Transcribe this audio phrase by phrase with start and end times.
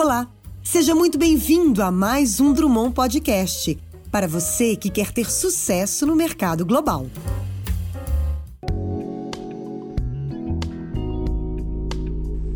[0.00, 0.28] Olá,
[0.62, 3.76] seja muito bem-vindo a mais um Drummond Podcast
[4.12, 7.08] para você que quer ter sucesso no mercado global.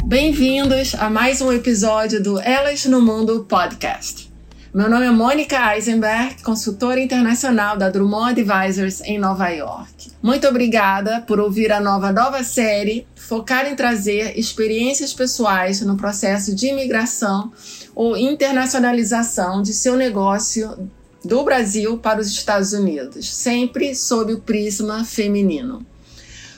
[0.05, 4.32] Bem-vindos a mais um episódio do Elas no Mundo Podcast.
[4.75, 10.11] Meu nome é Mônica Eisenberg, consultora internacional da Drummond Advisors em Nova York.
[10.22, 16.54] Muito obrigada por ouvir a nova nova série focada em trazer experiências pessoais no processo
[16.54, 17.53] de imigração
[17.95, 20.90] ou internacionalização de seu negócio
[21.23, 25.84] do Brasil para os Estados Unidos, sempre sob o prisma feminino.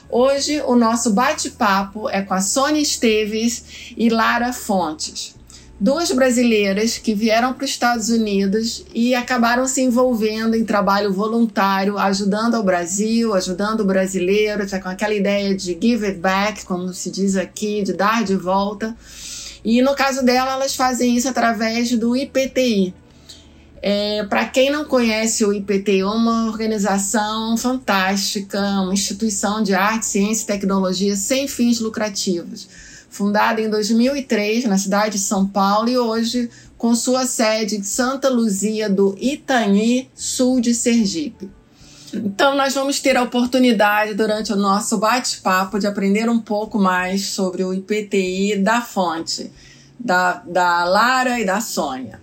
[0.09, 5.34] Hoje o nosso bate-papo é com a Sônia Esteves e Lara Fontes
[5.79, 11.97] duas brasileiras que vieram para os Estados Unidos e acabaram se envolvendo em trabalho voluntário,
[11.97, 17.11] ajudando ao Brasil, ajudando o brasileiro, com aquela ideia de give it back, como se
[17.11, 18.95] diz aqui, de dar de volta.
[19.63, 22.93] E no caso dela, elas fazem isso através do IPTI.
[23.81, 30.05] É, para quem não conhece o IPTI, é uma organização fantástica, uma instituição de arte,
[30.05, 32.67] ciência e tecnologia sem fins lucrativos
[33.15, 38.29] fundada em 2003 na cidade de São Paulo e hoje com sua sede em Santa
[38.29, 41.49] Luzia do Itanhi, sul de Sergipe.
[42.13, 47.27] Então, nós vamos ter a oportunidade, durante o nosso bate-papo, de aprender um pouco mais
[47.27, 49.49] sobre o IPTI da fonte,
[49.97, 52.19] da, da Lara e da Sônia.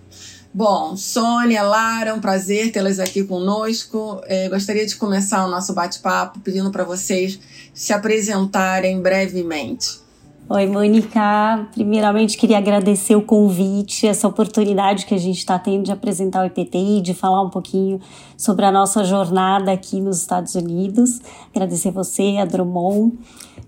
[0.53, 4.21] Bom, Sônia, Lara, é um prazer tê-las aqui conosco.
[4.25, 7.39] É, gostaria de começar o nosso bate-papo pedindo para vocês
[7.73, 10.02] se apresentarem brevemente.
[10.49, 11.69] Oi, Mônica.
[11.71, 16.45] Primeiramente, queria agradecer o convite, essa oportunidade que a gente está tendo de apresentar o
[16.45, 18.01] IPTI, de falar um pouquinho
[18.35, 21.21] sobre a nossa jornada aqui nos Estados Unidos.
[21.55, 23.17] Agradecer você, a Drummond.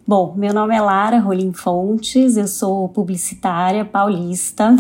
[0.06, 4.76] Bom, meu nome é Lara Rolim Fontes, eu sou publicitária paulista.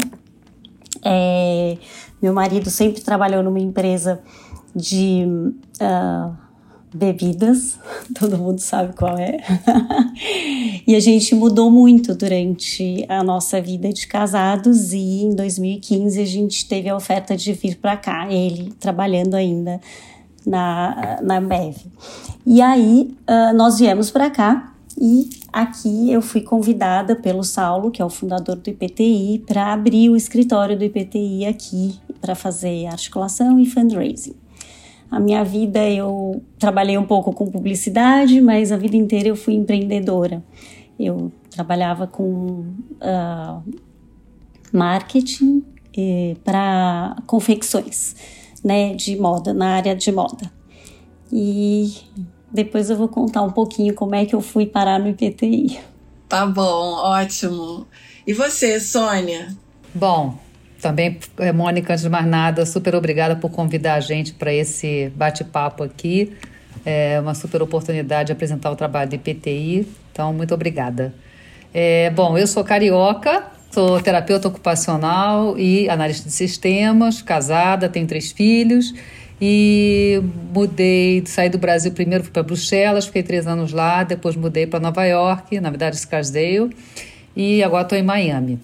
[1.02, 1.78] É,
[2.22, 4.22] meu marido sempre trabalhou numa empresa
[4.76, 5.26] de.
[5.82, 6.45] Uh,
[6.96, 7.78] bebidas,
[8.18, 9.38] todo mundo sabe qual é.
[10.88, 16.26] e a gente mudou muito durante a nossa vida de casados e em 2015 a
[16.26, 19.82] gente teve a oferta de vir para cá, ele trabalhando ainda
[20.46, 21.76] na, na Bev.
[22.46, 28.02] E aí uh, nós viemos para cá e aqui eu fui convidada pelo Saulo, que
[28.02, 33.60] é o fundador do IPTI, para abrir o escritório do IPTI aqui para fazer articulação
[33.60, 34.45] e fundraising.
[35.16, 39.54] A minha vida eu trabalhei um pouco com publicidade, mas a vida inteira eu fui
[39.54, 40.44] empreendedora.
[41.00, 42.66] Eu trabalhava com
[43.00, 43.64] uh,
[44.74, 45.64] marketing
[45.98, 48.14] eh, para confecções,
[48.62, 50.52] né, de moda, na área de moda.
[51.32, 51.94] E
[52.52, 55.80] depois eu vou contar um pouquinho como é que eu fui parar no IPTI.
[56.28, 57.88] Tá bom, ótimo.
[58.28, 59.56] E você, Sônia?
[59.94, 60.38] Bom,
[60.82, 65.12] também, eh, Mônica, antes de mais nada, super obrigada por convidar a gente para esse
[65.16, 66.34] bate-papo aqui.
[66.86, 69.88] É uma super oportunidade de apresentar o trabalho do IPTI.
[70.12, 71.14] Então, muito obrigada.
[71.74, 78.32] É, bom, eu sou carioca, sou terapeuta ocupacional e analista de sistemas, casada, tenho três
[78.32, 78.94] filhos
[79.42, 80.22] e
[80.54, 84.80] mudei, saí do Brasil primeiro, fui para Bruxelas, fiquei três anos lá, depois mudei para
[84.80, 86.70] Nova York, na verdade Scarsdale,
[87.36, 88.60] e agora estou em Miami.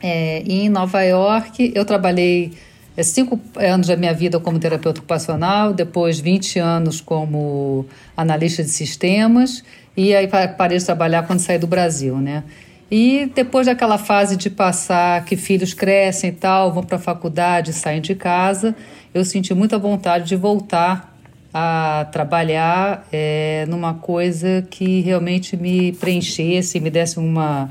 [0.00, 2.52] É, em Nova York, eu trabalhei
[2.96, 7.86] é, cinco anos da minha vida como terapeuta ocupacional, depois 20 anos como
[8.16, 9.64] analista de sistemas,
[9.96, 12.44] e aí parei de trabalhar quando saí do Brasil, né?
[12.90, 17.72] E depois daquela fase de passar que filhos crescem e tal, vão para a faculdade,
[17.72, 18.74] saem de casa,
[19.12, 21.14] eu senti muita vontade de voltar
[21.52, 27.70] a trabalhar é, numa coisa que realmente me preenchesse, me desse uma,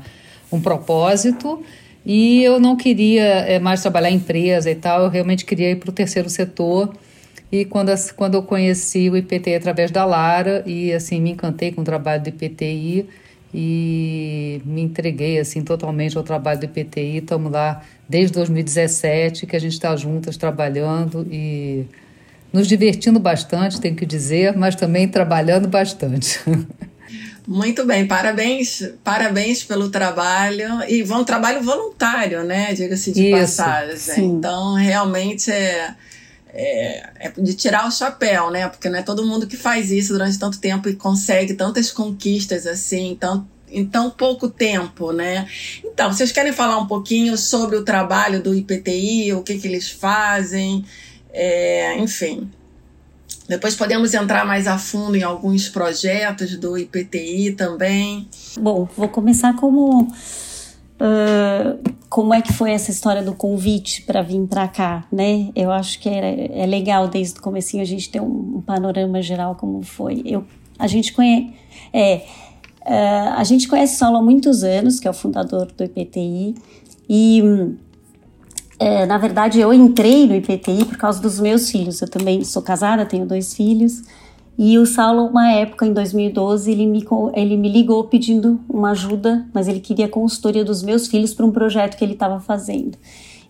[0.52, 1.62] um propósito.
[2.08, 5.76] E eu não queria é, mais trabalhar em empresa e tal, eu realmente queria ir
[5.76, 6.94] para o terceiro setor.
[7.52, 11.82] E quando, quando eu conheci o IPTI através da Lara, e assim, me encantei com
[11.82, 13.06] o trabalho do IPTI
[13.52, 17.18] e me entreguei assim totalmente ao trabalho do IPTI.
[17.18, 21.84] Estamos lá desde 2017 que a gente está juntas trabalhando e
[22.50, 26.40] nos divertindo bastante, tenho que dizer, mas também trabalhando bastante.
[27.48, 32.74] Muito bem, parabéns, parabéns pelo trabalho e um trabalho voluntário, né?
[32.74, 33.96] Diga-se de Isso, passagem.
[33.96, 34.24] Sim.
[34.32, 35.94] Então, realmente é,
[36.52, 38.68] é, é, de tirar o chapéu, né?
[38.68, 42.66] Porque não é todo mundo que faz isso durante tanto tempo e consegue tantas conquistas
[42.66, 45.48] assim, tão, em tão pouco tempo, né?
[45.82, 49.88] Então, vocês querem falar um pouquinho sobre o trabalho do IPTI, o que, que eles
[49.88, 50.84] fazem,
[51.32, 52.50] é, enfim.
[53.48, 58.28] Depois podemos entrar mais a fundo em alguns projetos do IPTI também.
[58.60, 64.46] Bom, vou começar como uh, como é que foi essa história do convite para vir
[64.46, 65.50] para cá, né?
[65.54, 69.22] Eu acho que é, é legal desde o comecinho a gente ter um, um panorama
[69.22, 70.22] geral como foi.
[70.24, 70.44] Eu,
[70.78, 71.52] a gente conhece,
[71.92, 72.24] é,
[72.82, 76.54] uh, a gente conhece Saulo há muitos anos, que é o fundador do IPTI,
[77.08, 77.42] e
[78.78, 82.00] é, na verdade eu entrei no IPTI por causa dos meus filhos.
[82.00, 84.02] Eu também sou casada, tenho dois filhos.
[84.56, 87.04] E o Saulo, uma época, em 2012, ele me,
[87.34, 91.46] ele me ligou pedindo uma ajuda, mas ele queria a consultoria dos meus filhos para
[91.46, 92.98] um projeto que ele estava fazendo.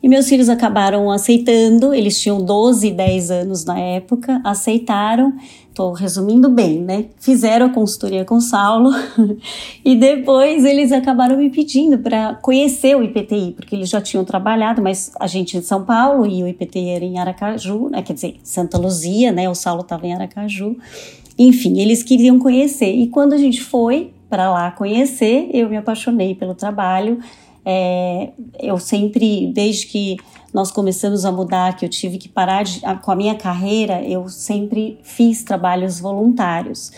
[0.03, 5.33] E meus filhos acabaram aceitando, eles tinham 12 e 10 anos na época, aceitaram,
[5.79, 7.05] estou resumindo bem, né?
[7.21, 8.91] Fizeram a consultoria com o Saulo
[9.85, 14.83] e depois eles acabaram me pedindo para conhecer o IPTI, porque eles já tinham trabalhado,
[14.83, 18.03] mas a gente em São Paulo e o IPTI era em Aracaju, né?
[18.03, 19.49] Quer dizer, Santa Luzia, né?
[19.49, 20.77] O Saulo estava em Aracaju.
[21.39, 22.93] Enfim, eles queriam conhecer.
[22.93, 27.21] E quando a gente foi para lá conhecer, eu me apaixonei pelo trabalho
[27.71, 30.17] é, eu sempre, desde que
[30.53, 34.29] nós começamos a mudar, que eu tive que parar de, com a minha carreira, eu
[34.29, 36.91] sempre fiz trabalhos voluntários.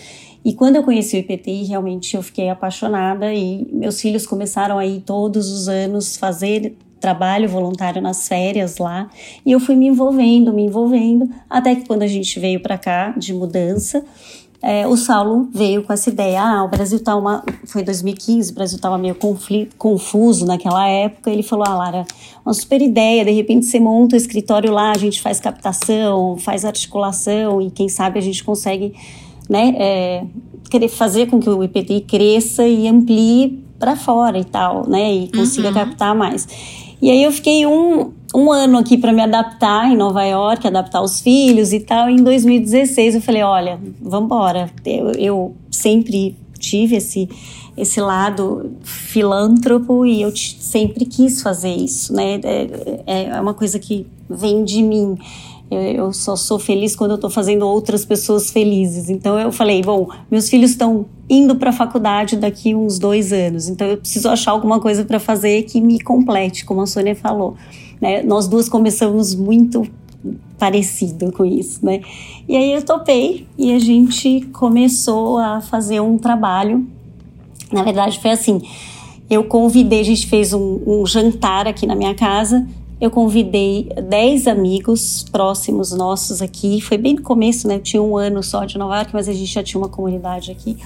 [0.44, 5.02] E quando eu conheci o IPTI, realmente eu fiquei apaixonada e meus filhos começaram aí
[5.04, 9.08] todos os anos fazer trabalho voluntário nas férias lá
[9.44, 13.14] e eu fui me envolvendo, me envolvendo, até que quando a gente veio para cá
[13.16, 14.04] de mudança,
[14.62, 18.54] é, o Saulo veio com essa ideia, ah, o Brasil tá uma, foi 2015, o
[18.54, 22.04] Brasil estava meio conflito, confuso naquela época, ele falou, ah, Lara,
[22.44, 26.66] uma super ideia, de repente você monta o escritório lá, a gente faz captação, faz
[26.66, 28.92] articulação e quem sabe a gente consegue,
[29.48, 30.24] né, é,
[30.68, 35.28] querer fazer com que o IPTI cresça e amplie para fora e tal, né, e
[35.32, 35.74] consiga uhum.
[35.74, 36.46] captar mais.
[37.00, 41.02] E aí eu fiquei um, um ano aqui para me adaptar em Nova York, adaptar
[41.02, 42.08] os filhos e tal.
[42.08, 44.70] E em 2016 eu falei, olha, vamos embora.
[44.84, 47.28] Eu, eu, sempre tive esse
[47.76, 52.38] esse lado filântropo e eu sempre quis fazer isso, né?
[52.44, 55.16] É, é, é uma coisa que vem de mim.
[55.70, 59.08] Eu, eu só sou feliz quando eu estou fazendo outras pessoas felizes.
[59.08, 63.68] Então eu falei, bom, meus filhos estão indo para a faculdade daqui uns dois anos,
[63.68, 67.56] então eu preciso achar alguma coisa para fazer que me complete, como a Sônia falou.
[68.00, 68.22] Né?
[68.22, 69.86] Nós duas começamos muito
[70.58, 72.00] parecido com isso, né?
[72.46, 76.86] E aí eu topei e a gente começou a fazer um trabalho.
[77.72, 78.60] Na verdade foi assim,
[79.30, 82.66] eu convidei, a gente fez um, um jantar aqui na minha casa.
[83.00, 86.82] Eu convidei 10 amigos próximos nossos aqui.
[86.82, 87.76] Foi bem no começo, né?
[87.76, 90.50] Eu tinha um ano só de Nova York, mas a gente já tinha uma comunidade
[90.50, 90.76] aqui.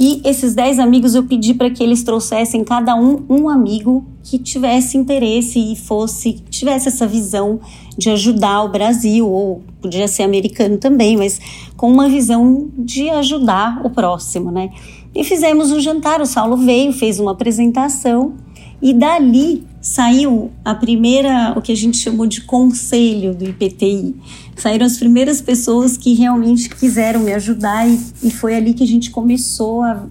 [0.00, 4.38] E esses 10 amigos eu pedi para que eles trouxessem cada um um amigo que
[4.38, 7.60] tivesse interesse e fosse tivesse essa visão
[7.96, 11.40] de ajudar o Brasil ou podia ser americano também, mas
[11.76, 14.70] com uma visão de ajudar o próximo, né?
[15.14, 18.34] E fizemos um jantar, o Saulo veio, fez uma apresentação
[18.82, 24.16] e dali saiu a primeira, o que a gente chamou de conselho do IPTI.
[24.56, 28.86] Saíram as primeiras pessoas que realmente quiseram me ajudar e, e foi ali que a
[28.86, 30.04] gente começou a,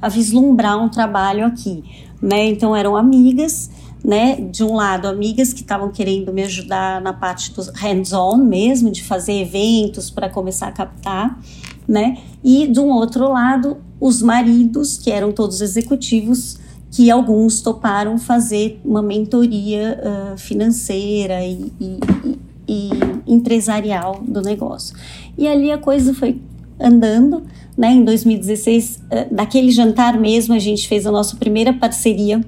[0.00, 1.84] a vislumbrar um trabalho aqui.
[2.20, 2.48] Né?
[2.48, 3.70] Então eram amigas,
[4.02, 4.36] né?
[4.36, 9.02] De um lado, amigas que estavam querendo me ajudar na parte do hands-on mesmo, de
[9.02, 11.38] fazer eventos para começar a captar,
[11.86, 12.18] né?
[12.42, 16.58] E de um outro lado, os maridos, que eram todos executivos,
[16.94, 21.98] que alguns toparam fazer uma mentoria uh, financeira e, e,
[22.68, 22.90] e,
[23.26, 24.96] empresarial do negócio.
[25.36, 26.40] E ali a coisa foi
[26.78, 27.42] andando,
[27.76, 27.90] né?
[27.90, 32.40] Em 2016, uh, daquele jantar mesmo, a gente fez a nossa primeira parceria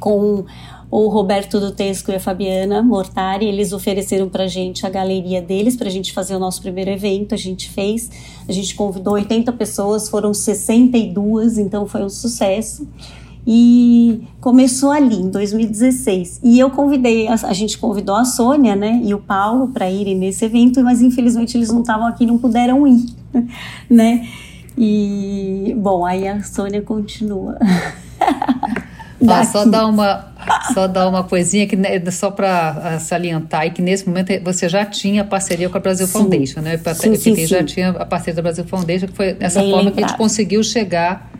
[0.00, 0.46] com
[0.90, 5.88] o Roberto Dutesco e a Fabiana Mortari, eles ofereceram para gente a galeria deles para
[5.88, 7.34] a gente fazer o nosso primeiro evento.
[7.34, 8.10] A gente fez,
[8.48, 12.88] a gente convidou 80 pessoas, foram 62, então foi um sucesso.
[13.46, 16.40] E começou ali em 2016.
[16.42, 20.44] E eu convidei, a, gente convidou a Sônia, né, e o Paulo para irem nesse
[20.44, 23.06] evento, mas infelizmente eles não estavam aqui, não puderam ir,
[23.88, 24.26] né?
[24.76, 27.56] E bom, aí a Sônia continua.
[29.28, 30.26] Ah, só dar uma
[30.74, 34.84] só dar uma coisinha que né, só para salientar e que nesse momento você já
[34.84, 36.12] tinha parceria com a Brasil sim.
[36.12, 36.78] Foundation, né?
[36.94, 39.96] Sim, sim, já tinha a parceria da Brasil Foundation, que foi dessa Bem forma lembrado.
[39.96, 41.32] que a gente conseguiu chegar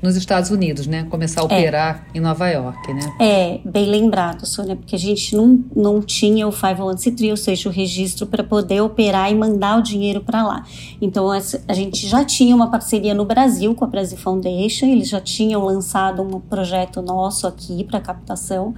[0.00, 1.06] nos Estados Unidos, né?
[1.10, 1.46] Começar a é.
[1.46, 2.18] operar é.
[2.18, 3.00] em Nova York, né?
[3.20, 7.72] É, bem lembrado, Sônia, porque a gente não, não tinha o 501c3, ou seja, o
[7.72, 10.64] registro para poder operar e mandar o dinheiro para lá.
[11.00, 15.20] Então, a gente já tinha uma parceria no Brasil com a Brasil Foundation, eles já
[15.20, 18.74] tinham lançado um projeto nosso aqui para captação.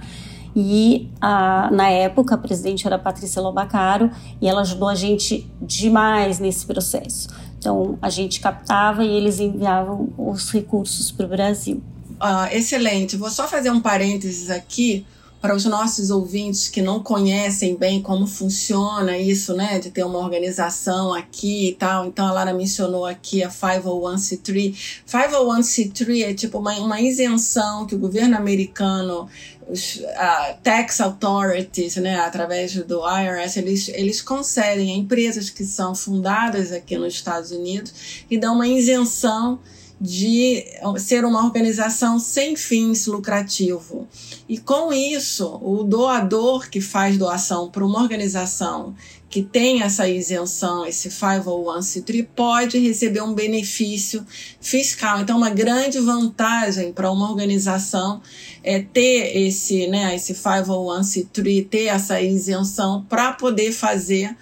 [0.55, 5.49] E a, na época a presidente era a Patrícia Lobacaro e ela ajudou a gente
[5.61, 7.29] demais nesse processo.
[7.57, 11.81] Então, a gente captava e eles enviavam os recursos para o Brasil.
[12.19, 13.15] uh, excelente.
[13.15, 15.05] Vou só fazer um parênteses aqui
[15.41, 20.19] para os nossos ouvintes que não conhecem bem como funciona isso, né, de ter uma
[20.19, 22.05] organização aqui e tal.
[22.05, 25.01] Então a Lara mencionou aqui a 501c3.
[25.07, 29.27] 501c3 é tipo uma, uma isenção que o governo americano
[29.71, 35.95] os uh, tax authorities, né, através do IRS, eles, eles concedem a empresas que são
[35.95, 39.59] fundadas aqui nos Estados Unidos e dão uma isenção
[39.99, 40.65] de
[40.97, 44.07] ser uma organização sem fins lucrativos.
[44.49, 48.95] E com isso, o doador que faz doação para uma organização
[49.31, 54.27] que tem essa isenção, esse 501c3, pode receber um benefício
[54.59, 55.21] fiscal.
[55.21, 58.21] Então, uma grande vantagem para uma organização
[58.61, 64.35] é ter esse, né, esse 501c3, ter essa isenção para poder fazer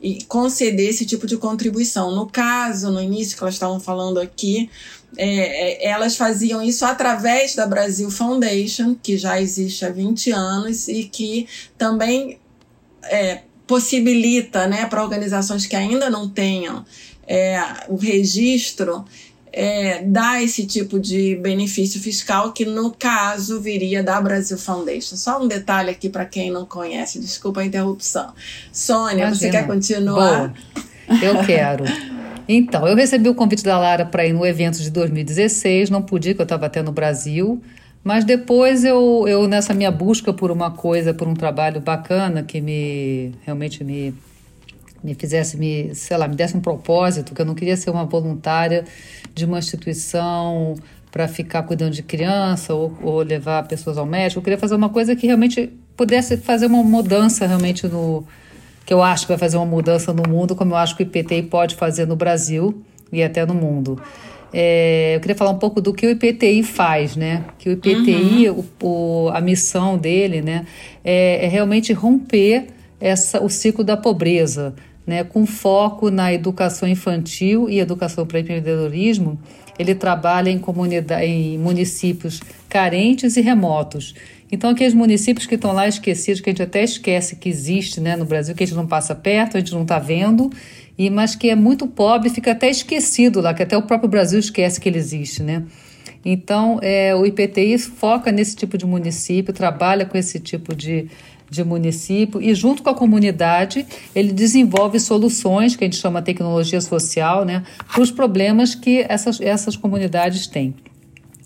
[0.00, 2.10] e conceder esse tipo de contribuição.
[2.10, 4.70] No caso, no início que elas estavam falando aqui,
[5.18, 10.88] é, é, elas faziam isso através da Brasil Foundation, que já existe há 20 anos
[10.88, 12.38] e que também
[13.02, 16.84] é, possibilita né, para organizações que ainda não tenham
[17.24, 19.04] é, o registro
[19.52, 25.14] é, dar esse tipo de benefício fiscal, que no caso viria da Brasil Foundation.
[25.14, 28.34] Só um detalhe aqui para quem não conhece, desculpa a interrupção.
[28.72, 29.34] Sônia, Imagina.
[29.36, 30.48] você quer continuar?
[30.48, 30.54] Boa.
[31.22, 31.84] Eu quero.
[32.48, 36.30] Então, eu recebi o convite da Lara para ir no evento de 2016, não pude,
[36.30, 37.62] porque eu estava até no Brasil,
[38.02, 42.60] mas depois eu, eu, nessa minha busca por uma coisa, por um trabalho bacana que
[42.60, 44.14] me realmente me,
[45.04, 48.04] me fizesse, me, sei lá, me desse um propósito, que eu não queria ser uma
[48.04, 48.84] voluntária
[49.34, 50.74] de uma instituição
[51.10, 54.88] para ficar cuidando de criança ou, ou levar pessoas ao médico, eu queria fazer uma
[54.88, 58.24] coisa que realmente pudesse fazer uma mudança realmente no,
[58.86, 61.06] que eu acho que vai fazer uma mudança no mundo, como eu acho que o
[61.06, 64.00] IPTI pode fazer no Brasil e até no mundo.
[64.52, 67.44] É, eu queria falar um pouco do que o IPTI faz, né?
[67.58, 68.64] Que o IPTI, uhum.
[68.80, 70.66] o, o, a missão dele, né,
[71.04, 72.66] é, é, realmente romper
[73.00, 74.74] essa, o ciclo da pobreza,
[75.06, 75.22] né?
[75.22, 79.38] Com foco na educação infantil e educação para empreendedorismo.
[79.78, 84.14] Ele trabalha em, comunidade, em municípios carentes e remotos.
[84.52, 88.16] Então, aqueles municípios que estão lá esquecidos, que a gente até esquece que existe né,
[88.16, 90.50] no Brasil, que a gente não passa perto, a gente não está vendo,
[91.00, 94.38] e mas que é muito pobre, fica até esquecido lá, que até o próprio Brasil
[94.38, 95.62] esquece que ele existe, né?
[96.22, 101.08] Então, é, o IPTI foca nesse tipo de município, trabalha com esse tipo de,
[101.48, 106.82] de município e, junto com a comunidade, ele desenvolve soluções, que a gente chama tecnologia
[106.82, 110.74] social, né, para os problemas que essas, essas comunidades têm.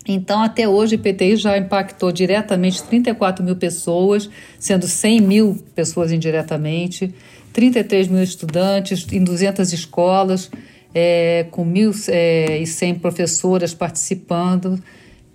[0.05, 6.11] Então, até hoje, o IPTI já impactou diretamente 34 mil pessoas, sendo 100 mil pessoas
[6.11, 7.13] indiretamente,
[7.55, 10.51] 33 mil estudantes em 200 escolas,
[10.93, 14.77] é, com 1.100 é, professoras participando.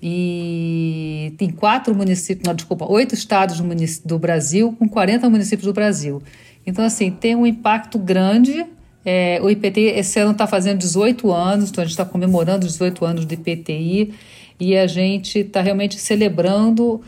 [0.03, 3.61] E tem quatro municípios, não, desculpa, oito estados
[4.05, 6.23] do, Brasil, com 40 municípios do Brasil.
[6.67, 8.67] Então, assim, tem um impacto grande
[9.05, 12.73] é, o IPTI esse ano está fazendo 18 anos, então a gente está comemorando os
[12.73, 14.12] 18 anos do IPTI
[14.59, 17.00] e a gente está realmente celebrando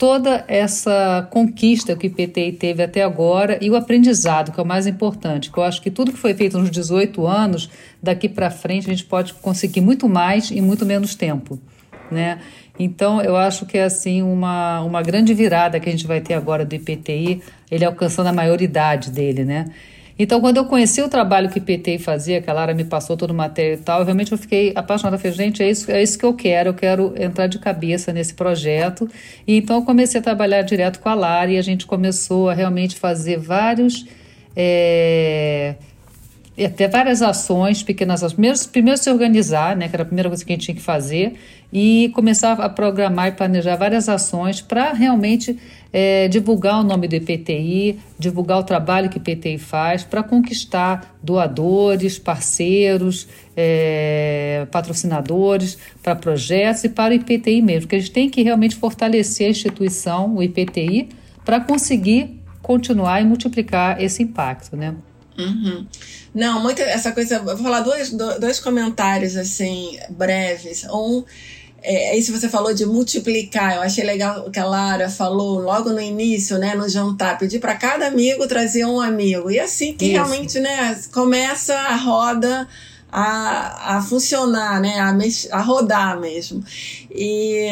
[0.00, 4.66] toda essa conquista que o IPTI teve até agora e o aprendizado, que é o
[4.66, 5.50] mais importante.
[5.50, 7.68] Que eu acho que tudo que foi feito nos 18 anos,
[8.02, 11.58] daqui para frente a gente pode conseguir muito mais em muito menos tempo,
[12.10, 12.38] né?
[12.78, 16.32] Então, eu acho que é assim uma, uma grande virada que a gente vai ter
[16.32, 19.66] agora do IPTI, ele alcançando a maioridade dele, né?
[20.22, 23.30] Então, quando eu conheci o trabalho que IPTI fazia, que a Lara me passou todo
[23.30, 25.16] o material e tal, realmente eu fiquei apaixonada.
[25.16, 28.34] falei, gente, é isso, é isso que eu quero, eu quero entrar de cabeça nesse
[28.34, 29.08] projeto.
[29.46, 32.52] E então eu comecei a trabalhar direto com a Lara e a gente começou a
[32.52, 34.06] realmente fazer vários.
[34.54, 35.76] É,
[36.66, 38.34] até várias ações, pequenas ações.
[38.34, 40.82] Primeiro, primeiro se organizar, né, que era a primeira coisa que a gente tinha que
[40.82, 41.32] fazer,
[41.72, 45.58] e começar a programar e planejar várias ações para realmente
[45.92, 51.16] é, divulgar o nome do IPTI, divulgar o trabalho que o IPTI faz para conquistar
[51.22, 58.30] doadores, parceiros, é, patrocinadores para projetos e para o IPTI mesmo, porque a gente tem
[58.30, 61.08] que realmente fortalecer a instituição, o IPTI,
[61.44, 64.94] para conseguir continuar e multiplicar esse impacto, né?
[65.38, 65.86] Uhum.
[66.34, 67.40] Não, muito essa coisa.
[67.40, 70.84] Vou falar dois, dois comentários assim breves.
[70.84, 71.24] Um
[71.82, 73.76] é, isso você falou de multiplicar.
[73.76, 77.58] Eu achei legal o que a Lara falou logo no início, né, no jantar, pedir
[77.58, 79.50] para cada amigo trazer um amigo.
[79.50, 80.14] E assim que isso.
[80.14, 82.68] realmente, né, começa a roda
[83.12, 84.98] a, a funcionar, né?
[85.00, 85.16] A,
[85.56, 86.62] a rodar mesmo.
[87.10, 87.66] E,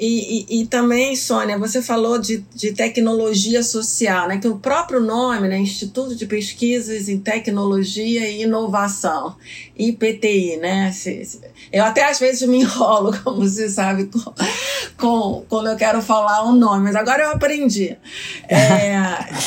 [0.00, 4.38] e, e, também, Sônia, você falou de, de tecnologia social, né?
[4.38, 5.58] Que o próprio nome, né?
[5.58, 9.36] Instituto de Pesquisas em Tecnologia e Inovação,
[9.76, 10.92] IPTI, né?
[11.72, 14.32] Eu até às vezes me enrolo, como você sabe, com,
[14.96, 17.96] com, quando eu quero falar um nome, mas agora eu aprendi.
[18.48, 18.94] É,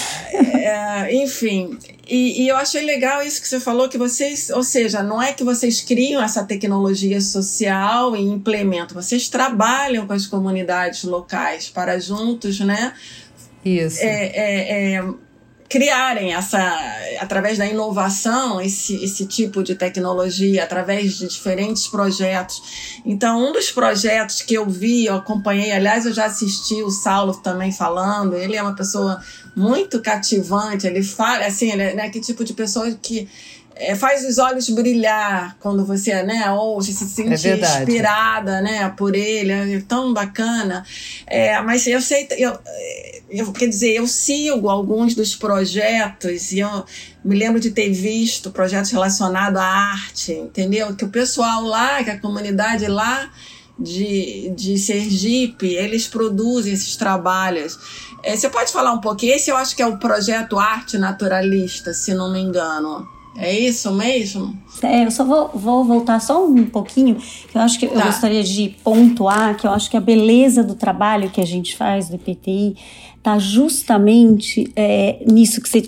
[0.37, 1.77] é, enfim,
[2.07, 5.33] e, e, eu achei legal isso que você falou, que vocês, ou seja, não é
[5.33, 11.99] que vocês criam essa tecnologia social e implementam, vocês trabalham com as comunidades locais para
[11.99, 12.93] juntos, né?
[13.65, 13.99] Isso.
[14.01, 15.03] É, é, é,
[15.69, 16.59] criarem essa,
[17.19, 23.01] através da inovação, esse, esse tipo de tecnologia, através de diferentes projetos.
[23.05, 27.35] Então, um dos projetos que eu vi, eu acompanhei, aliás, eu já assisti o Saulo
[27.35, 29.21] também falando, ele é uma pessoa
[29.55, 30.87] muito cativante.
[30.87, 33.27] Ele fala, assim, ele é né, que tipo de pessoa que
[33.79, 39.15] é, faz os olhos brilhar quando você, né, ouve, se sente é inspirada, né, por
[39.15, 40.85] ele, é tão bacana.
[41.25, 42.57] É, mas eu sei, eu,
[43.29, 46.85] eu, quer dizer, eu sigo alguns dos projetos e eu
[47.23, 50.95] me lembro de ter visto projetos relacionados à arte, entendeu?
[50.95, 53.29] Que o pessoal lá, que a comunidade lá
[53.77, 57.77] de, de Sergipe, eles produzem esses trabalhos.
[58.23, 59.33] É, você pode falar um pouquinho?
[59.33, 63.16] Esse eu acho que é o projeto Arte Naturalista, se não me engano.
[63.39, 64.57] É isso mesmo?
[64.81, 67.93] É, eu só vou, vou voltar só um pouquinho, que eu acho que tá.
[67.93, 71.75] eu gostaria de pontuar que eu acho que a beleza do trabalho que a gente
[71.75, 72.75] faz do IPTI
[73.15, 75.81] está justamente é, nisso que você,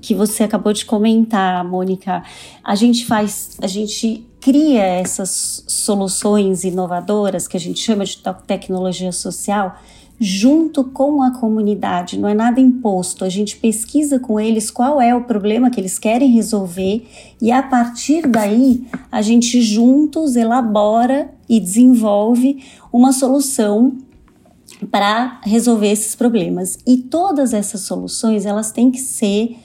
[0.00, 2.22] que você acabou de comentar, Mônica.
[2.64, 9.12] A gente faz, a gente cria essas soluções inovadoras que a gente chama de tecnologia
[9.12, 9.76] social
[10.18, 13.24] junto com a comunidade, não é nada imposto.
[13.24, 17.06] A gente pesquisa com eles qual é o problema que eles querem resolver
[17.40, 23.98] e a partir daí a gente juntos elabora e desenvolve uma solução
[24.90, 26.78] para resolver esses problemas.
[26.86, 29.56] E todas essas soluções elas têm que ser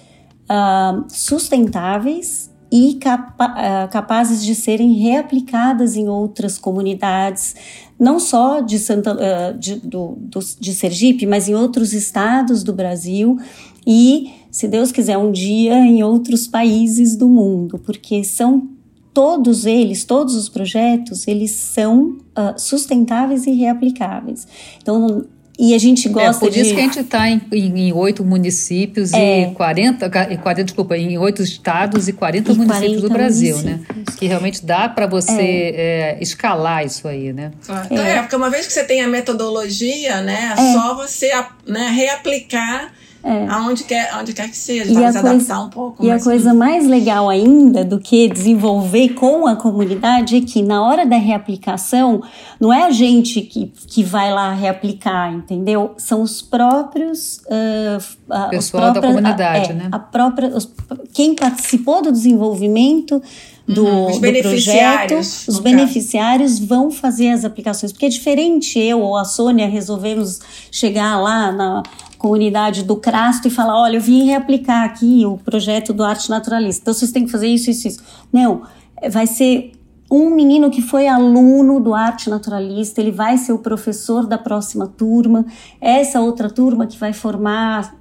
[0.50, 7.54] uh, sustentáveis e capa uh, capazes de serem reaplicadas em outras comunidades,
[8.02, 12.74] não só de, Santa, uh, de, do, do, de Sergipe, mas em outros estados do
[12.74, 13.38] Brasil
[13.86, 18.70] e, se Deus quiser, um dia em outros países do mundo, porque são
[19.14, 24.48] todos eles, todos os projetos, eles são uh, sustentáveis e reaplicáveis.
[24.82, 25.26] Então,
[25.60, 26.60] e a gente é, gosta de.
[26.60, 29.44] É por isso que a gente está em oito municípios é.
[29.44, 33.72] e 40, 40, desculpa, em oito estados e 40 e municípios 40 do Brasil, né?
[33.72, 33.98] municípios.
[33.98, 34.16] né?
[34.18, 36.18] Que realmente dá para você é.
[36.18, 37.52] É, escalar isso aí, né?
[37.90, 37.96] É.
[37.96, 40.54] é, porque uma vez que você tem a metodologia, né?
[40.58, 41.32] É só você
[41.68, 43.46] né, reaplicar é.
[43.48, 46.04] Aonde quer, aonde quer que seja, talvez adaptar um pouco.
[46.04, 50.84] E a coisa mais legal ainda do que desenvolver com a comunidade é que na
[50.84, 52.24] hora da reaplicação,
[52.60, 55.94] não é a gente que, que vai lá reaplicar, entendeu?
[55.98, 57.42] São os próprios.
[57.46, 59.90] Uh, Pessoal da comunidade, a, é, né?
[59.92, 60.68] A própria, os,
[61.14, 63.22] quem participou do desenvolvimento
[63.68, 65.16] do, uhum, do projeto,
[65.48, 67.92] os beneficiários vão fazer as aplicações.
[67.92, 70.40] Porque é diferente eu ou a Sônia resolvemos
[70.72, 71.84] chegar lá na,
[72.22, 76.84] comunidade do Crasto e falar: olha, eu vim reaplicar aqui o projeto do Arte Naturalista,
[76.84, 78.04] então vocês têm que fazer isso, isso, isso.
[78.32, 78.62] Não,
[79.10, 79.72] vai ser
[80.10, 84.86] um menino que foi aluno do Arte Naturalista, ele vai ser o professor da próxima
[84.86, 85.46] turma,
[85.80, 87.96] essa outra turma que vai formar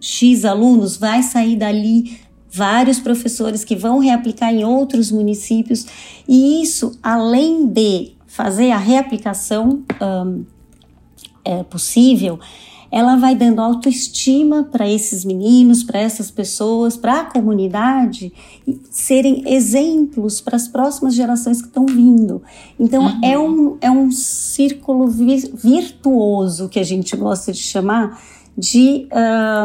[0.00, 2.18] X alunos vai sair dali
[2.50, 5.86] vários professores que vão reaplicar em outros municípios,
[6.28, 10.44] e isso, além de fazer a reaplicação um,
[11.44, 12.38] é, possível,
[12.94, 18.32] ela vai dando autoestima para esses meninos, para essas pessoas, para a comunidade
[18.88, 22.40] serem exemplos para as próximas gerações que estão vindo.
[22.78, 23.20] Então uhum.
[23.24, 28.22] é, um, é um círculo virtuoso que a gente gosta de chamar
[28.56, 29.08] de,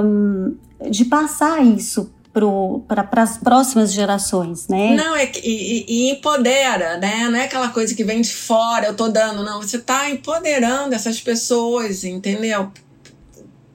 [0.04, 0.56] um,
[0.90, 4.96] de passar isso para as próximas gerações, né?
[4.96, 7.30] Não, é e, e, empodera, né?
[7.30, 9.62] Não é aquela coisa que vem de fora, eu tô dando, não.
[9.62, 12.72] Você está empoderando essas pessoas, entendeu?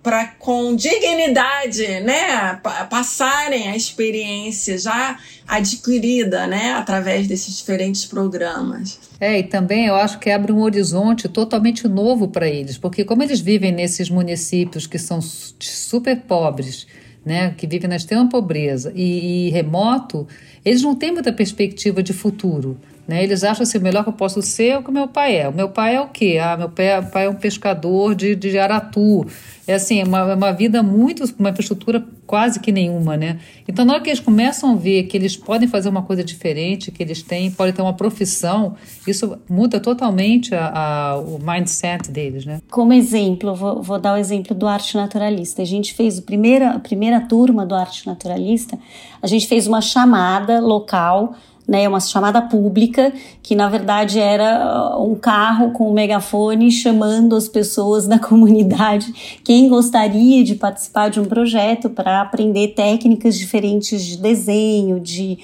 [0.04, 9.00] Para com dignidade, né, passarem a experiência já adquirida, né, através desses diferentes programas.
[9.18, 13.22] É, e também eu acho que abre um horizonte totalmente novo para eles, porque como
[13.22, 16.86] eles vivem nesses municípios que são super pobres,
[17.24, 20.28] né, que vivem na extrema pobreza e, e remoto,
[20.62, 22.78] eles não têm muita perspectiva de futuro.
[23.06, 23.22] Né?
[23.22, 25.48] Eles acham assim, o melhor que eu posso ser é o que meu pai é.
[25.48, 26.38] O meu pai é o quê?
[26.40, 29.26] Ah, meu pai, é um pescador de, de aratu.
[29.66, 33.38] É assim, é uma, é uma vida muito, uma infraestrutura quase que nenhuma, né?
[33.68, 36.90] Então, na hora que eles começam a ver que eles podem fazer uma coisa diferente,
[36.90, 38.74] que eles têm, podem ter uma profissão,
[39.06, 42.60] isso muda totalmente a, a, o mindset deles, né?
[42.70, 45.62] Como exemplo, vou, vou dar o exemplo do Arte Naturalista.
[45.62, 48.78] A gente fez a primeira, a primeira turma do Arte Naturalista,
[49.22, 51.34] a gente fez uma chamada local
[51.66, 57.34] né, uma chamada pública, que na verdade era uh, um carro com um megafone chamando
[57.34, 64.04] as pessoas da comunidade, quem gostaria de participar de um projeto para aprender técnicas diferentes
[64.04, 65.38] de desenho, de.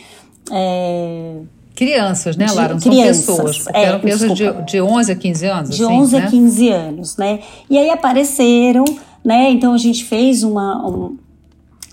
[0.53, 1.37] É,
[1.81, 2.75] Crianças, né, Lara?
[2.75, 3.67] Não crianças, são pessoas.
[3.73, 5.77] É, eram crianças de, de 11 a 15 anos.
[5.77, 6.23] De assim, 11 né?
[6.23, 7.41] a 15 anos, né?
[7.71, 8.85] E aí apareceram,
[9.25, 9.51] né?
[9.51, 10.87] Então a gente fez uma.
[10.87, 11.17] Um,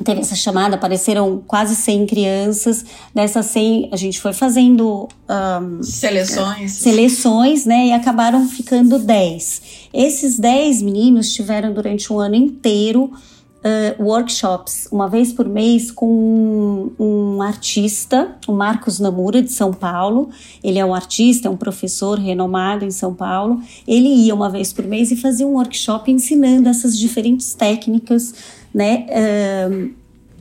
[0.04, 2.86] teve essa chamada, apareceram quase 100 crianças.
[3.14, 6.72] Dessas 100, a gente foi fazendo um, seleções.
[6.74, 7.88] Seleções, né?
[7.88, 9.62] E acabaram ficando 10.
[9.94, 13.12] Esses 10 meninos tiveram durante um ano inteiro
[13.68, 19.74] uh, workshops, uma vez por mês, com um, um artista, o Marcos Namura, de São
[19.74, 20.30] Paulo.
[20.64, 23.62] Ele é um artista, é um professor renomado em São Paulo.
[23.88, 28.34] Ele ia uma vez por mês e fazia um workshop ensinando essas diferentes técnicas
[28.78, 29.08] né?
[29.10, 29.92] Uh,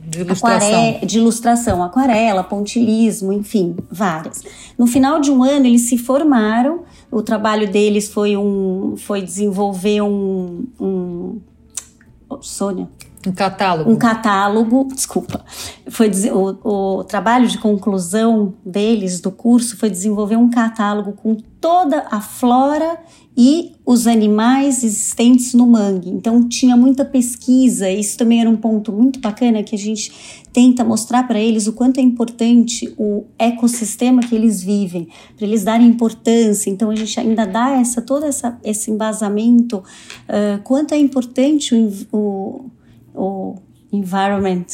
[0.05, 0.99] de ilustração.
[1.03, 4.43] de ilustração, aquarela, pontilismo, enfim, várias.
[4.77, 6.83] No final de um ano, eles se formaram.
[7.11, 11.41] O trabalho deles foi um, foi desenvolver um, um
[12.29, 12.87] oh, Sônia.
[13.25, 13.91] Um catálogo.
[13.91, 15.43] Um catálogo, desculpa.
[15.89, 22.05] Foi o, o trabalho de conclusão deles do curso foi desenvolver um catálogo com toda
[22.11, 22.97] a flora
[23.37, 26.09] e os animais existentes no mangue.
[26.09, 30.11] Então tinha muita pesquisa, isso também era um ponto muito bacana que a gente
[30.51, 35.63] tenta mostrar para eles o quanto é importante o ecossistema que eles vivem, para eles
[35.63, 36.67] darem importância.
[36.71, 41.91] Então a gente ainda dá essa todo essa, esse embasamento, uh, quanto é importante o,
[42.11, 42.65] o,
[43.13, 43.55] o
[43.93, 44.65] environment.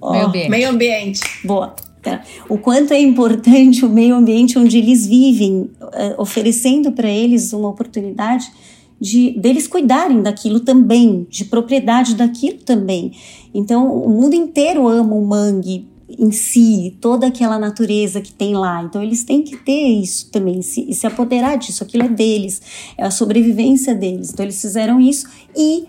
[0.00, 0.48] Meio ambiente.
[0.48, 1.20] Meio ambiente.
[1.44, 2.22] Boa Tá?
[2.48, 7.68] O quanto é importante o meio ambiente onde eles vivem, uh, oferecendo para eles uma
[7.68, 8.50] oportunidade
[8.98, 13.12] de deles cuidarem daquilo também, de propriedade daquilo também.
[13.52, 18.82] Então, o mundo inteiro ama o mangue em si, toda aquela natureza que tem lá.
[18.82, 21.82] Então, eles têm que ter isso também, se, se apoderar disso.
[21.82, 22.60] Aquilo é deles,
[22.98, 24.32] é a sobrevivência deles.
[24.32, 25.86] Então, eles fizeram isso e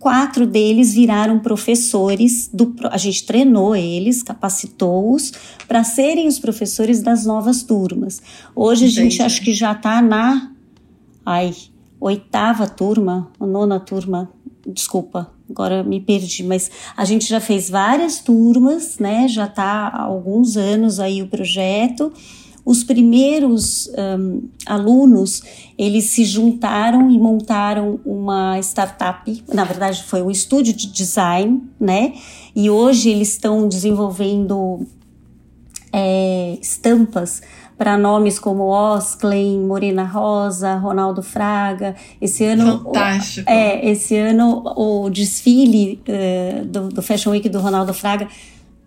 [0.00, 5.30] quatro deles viraram professores do a gente treinou eles, capacitou-os
[5.68, 8.22] para serem os professores das novas turmas.
[8.56, 8.98] Hoje Entendi.
[8.98, 10.50] a gente acho que já está na
[11.24, 11.54] ai,
[12.00, 14.30] oitava turma, nona turma,
[14.66, 19.28] desculpa, agora me perdi, mas a gente já fez várias turmas, né?
[19.28, 22.10] Já está há alguns anos aí o projeto
[22.64, 25.42] os primeiros um, alunos
[25.78, 32.12] eles se juntaram e montaram uma startup, na verdade foi um estúdio de design, né?
[32.54, 34.86] E hoje eles estão desenvolvendo
[35.92, 37.40] é, estampas
[37.80, 41.96] para nomes como Osklen, Morena Rosa, Ronaldo Fraga.
[42.20, 43.50] Esse ano, Fantástico.
[43.50, 48.28] é, esse ano o desfile uh, do, do Fashion Week do Ronaldo Fraga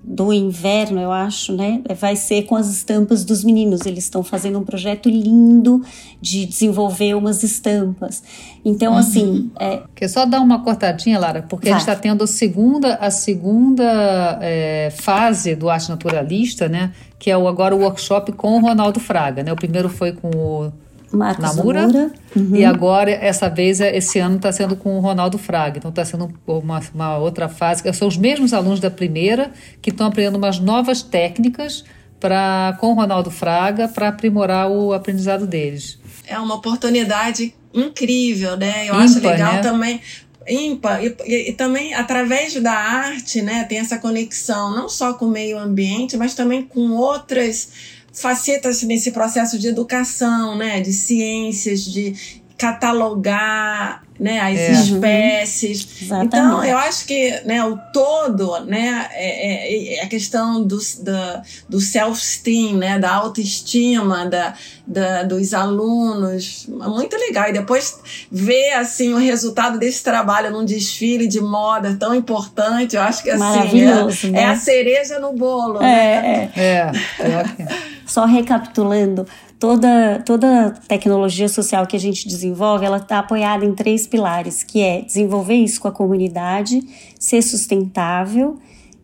[0.03, 1.81] do inverno, eu acho, né?
[1.97, 3.85] Vai ser com as estampas dos meninos.
[3.85, 5.81] Eles estão fazendo um projeto lindo
[6.19, 8.21] de desenvolver umas estampas.
[8.65, 8.99] Então, uhum.
[8.99, 9.51] assim.
[9.57, 9.81] É...
[9.95, 11.77] Quer só dar uma cortadinha, Lara, porque Vai.
[11.77, 16.91] a gente está tendo a segunda, a segunda é, fase do arte naturalista, né?
[17.17, 19.53] Que é o, agora o workshop com o Ronaldo Fraga, né?
[19.53, 20.73] O primeiro foi com o
[21.13, 21.81] Marcos Namura.
[21.81, 22.11] Namura.
[22.35, 22.55] Uhum.
[22.55, 25.77] E agora, essa vez, esse ano está sendo com o Ronaldo Fraga.
[25.77, 27.81] Então, está sendo uma, uma, outra fase.
[27.93, 31.83] São os mesmos alunos da primeira que estão aprendendo umas novas técnicas
[32.19, 35.99] pra, com o Ronaldo Fraga para aprimorar o aprendizado deles.
[36.25, 38.87] É uma oportunidade incrível, né?
[38.87, 39.61] Eu Impa, acho legal né?
[39.61, 40.01] também
[40.47, 45.25] ímpar e, e, e, também através da arte, né, tem essa conexão não só com
[45.25, 47.69] o meio ambiente, mas também com outras
[48.13, 54.71] facetas nesse processo de educação, né, de ciências, de catalogar né, as é.
[54.71, 55.87] espécies.
[56.01, 56.27] Exatamente.
[56.27, 61.41] Então, eu acho que né, o todo, né, é, é, é a questão do, do,
[61.67, 64.53] do self-esteem, né, da autoestima da,
[64.87, 67.49] da, dos alunos, muito legal.
[67.49, 67.99] E depois
[68.31, 73.29] ver assim, o resultado desse trabalho num desfile de moda tão importante, eu acho que
[73.29, 74.41] assim, Maravilhoso, é, né?
[74.41, 75.81] é a cereja no bolo.
[75.81, 76.51] É, né?
[76.55, 76.61] é.
[76.61, 76.91] é.
[77.19, 77.92] é.
[78.05, 79.25] Só recapitulando,
[79.59, 84.81] toda, toda tecnologia social que a gente desenvolve, ela está apoiada em três pilares, que
[84.81, 86.81] é desenvolver isso com a comunidade,
[87.17, 88.59] ser sustentável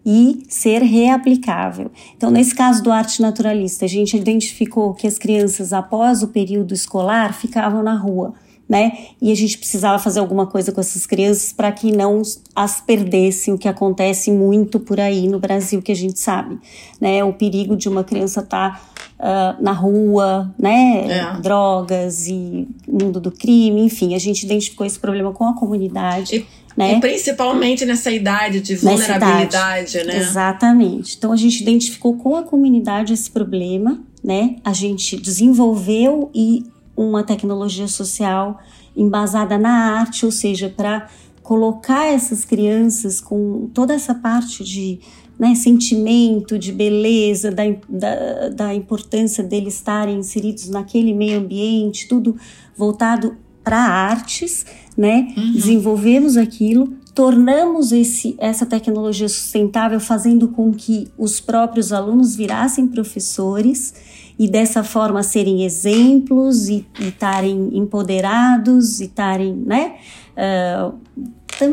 [0.05, 1.91] e ser reaplicável.
[2.17, 6.73] Então, nesse caso do arte naturalista, a gente identificou que as crianças, após o período
[6.73, 8.33] escolar, ficavam na rua.
[8.67, 9.07] Né?
[9.19, 12.21] E a gente precisava fazer alguma coisa com essas crianças para que não
[12.55, 16.59] as perdessem, o que acontece muito por aí no Brasil, que a gente sabe,
[17.01, 17.23] né?
[17.23, 18.88] O perigo de uma criança estar tá,
[19.19, 21.07] uh, na rua, né?
[21.07, 21.41] É.
[21.41, 26.37] Drogas e mundo do crime, enfim, a gente identificou esse problema com a comunidade.
[26.37, 26.95] E né?
[26.95, 30.07] E principalmente nessa idade de vulnerabilidade, idade.
[30.07, 30.17] né?
[30.17, 31.17] Exatamente.
[31.17, 34.55] Então a gente identificou com a comunidade esse problema, né?
[34.63, 36.63] A gente desenvolveu e
[36.95, 38.61] uma tecnologia social
[38.95, 41.09] embasada na arte, ou seja, para
[41.49, 44.99] colocar essas crianças com toda essa parte de
[45.39, 52.35] né, sentimento, de beleza, da, da, da importância deles estarem inseridos naquele meio ambiente, tudo
[52.77, 54.63] voltado para artes,
[54.95, 55.33] né?
[55.35, 55.53] Uhum.
[55.53, 63.95] Desenvolvemos aquilo, tornamos esse, essa tecnologia sustentável, fazendo com que os próprios alunos virassem professores
[64.37, 69.95] e dessa forma serem exemplos e estarem empoderados e estarem, né?
[70.37, 70.93] Uh,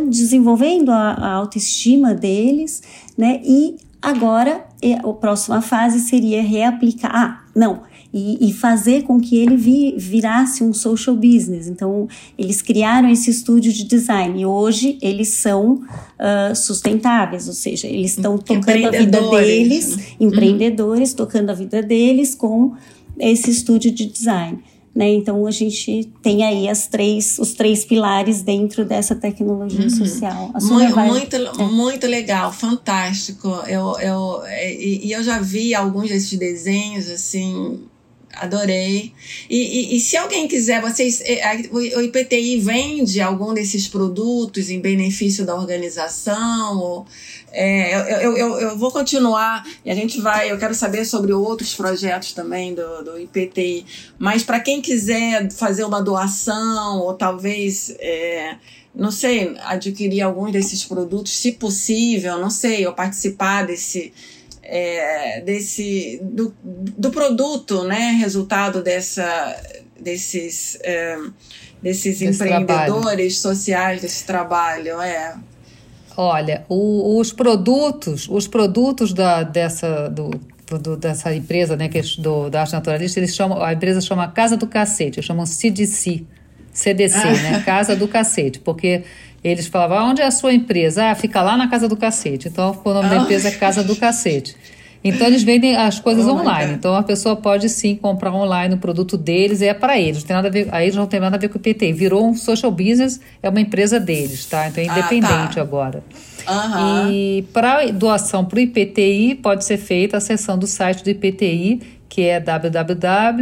[0.09, 2.83] desenvolvendo a, a autoestima deles,
[3.17, 3.41] né?
[3.45, 4.65] E agora
[5.03, 7.11] a próxima fase seria reaplicar.
[7.15, 7.83] Ah, não
[8.17, 11.69] e, e fazer com que ele vi, virasse um social business.
[11.69, 17.87] Então, eles criaram esse estúdio de design e hoje eles são uh, sustentáveis, ou seja,
[17.87, 20.05] eles estão tocando a vida deles, né?
[20.19, 21.17] empreendedores, uhum.
[21.17, 22.73] tocando a vida deles com
[23.19, 24.59] esse estúdio de design.
[24.97, 25.11] Né?
[25.11, 29.91] Então a gente tem aí as três, os três pilares dentro dessa tecnologia uhum.
[29.91, 30.53] social.
[30.59, 31.07] Muito, vai...
[31.07, 31.63] muito, é.
[31.65, 33.47] muito legal, fantástico.
[33.69, 37.79] Eu, eu, e, e, eu já vi alguns desses desenhos assim
[38.37, 39.13] Adorei.
[39.49, 41.23] E, e, e, se alguém quiser, vocês.
[41.23, 46.79] É, o IPTI vende algum desses produtos em benefício da organização?
[46.79, 47.07] Ou,
[47.59, 50.53] é, eu, eu, eu, vou continuar e a gente vai.
[50.53, 53.87] Eu quero saber sobre outros projetos também do, do IPTI.
[54.19, 57.95] Mas para quem quiser fazer uma doação ou talvez.
[57.99, 58.57] É,
[58.95, 64.11] não sei, adquirir algum desses produtos, se possível, não sei, ou participar desse,
[64.63, 69.55] é, desse do, do produto, né, resultado dessa
[70.01, 71.19] desses é,
[71.83, 73.31] desses desse empreendedores trabalho.
[73.31, 75.37] sociais desse trabalho, é.
[76.17, 80.31] Olha, o, os produtos, os produtos da, dessa do,
[80.79, 84.27] do, dessa empresa, né, que é do, da arte naturalista, eles chamam, a empresa chama
[84.29, 86.25] Casa do Cacete, eles chamam CDC,
[86.73, 87.33] CDC, ah.
[87.33, 89.05] né, Casa do Cacete, porque
[89.45, 91.11] eles falavam, ah, onde é a sua empresa?
[91.11, 92.49] Ah, fica lá na Casa do Cacete.
[92.49, 93.11] Então, o nome ah.
[93.11, 94.57] da empresa é Casa do Cacete.
[95.09, 96.75] Então eles vendem as coisas online.
[96.75, 100.19] Então a pessoa pode sim comprar online o produto deles e é para eles.
[100.19, 101.93] Não tem nada a ver, aí não tem nada a ver com o IPTI.
[101.93, 104.69] Virou um social business, é uma empresa deles, tá?
[104.69, 105.61] Então é independente ah, tá.
[105.61, 106.03] agora.
[106.49, 107.11] Uhum.
[107.11, 112.23] E para doação para o IPTI pode ser feita acessando o site do IPTI, que
[112.23, 113.37] é www.ipti.org.br.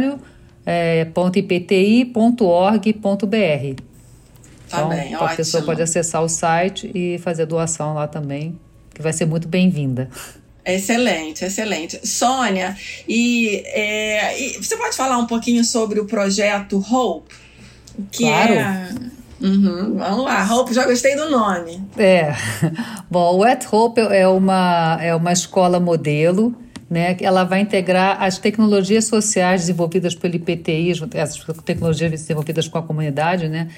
[4.67, 5.37] Tá então, bem, a ótimo.
[5.37, 8.59] pessoa pode acessar o site e fazer doação lá também,
[8.93, 10.09] que vai ser muito bem-vinda.
[10.65, 11.99] Excelente, excelente.
[12.03, 12.75] Sônia,
[13.07, 17.35] e, é, e, você pode falar um pouquinho sobre o projeto Hope?
[18.11, 18.53] Que claro.
[18.53, 18.89] é.
[19.41, 21.81] Uhum, vamos lá, Hope, já gostei do nome.
[21.97, 22.33] É.
[23.11, 26.55] Bom, o At Hope é uma, é uma escola modelo
[26.89, 32.83] né, ela vai integrar as tecnologias sociais desenvolvidas pelo IPTI, as tecnologias desenvolvidas com a
[32.83, 33.69] comunidade, né,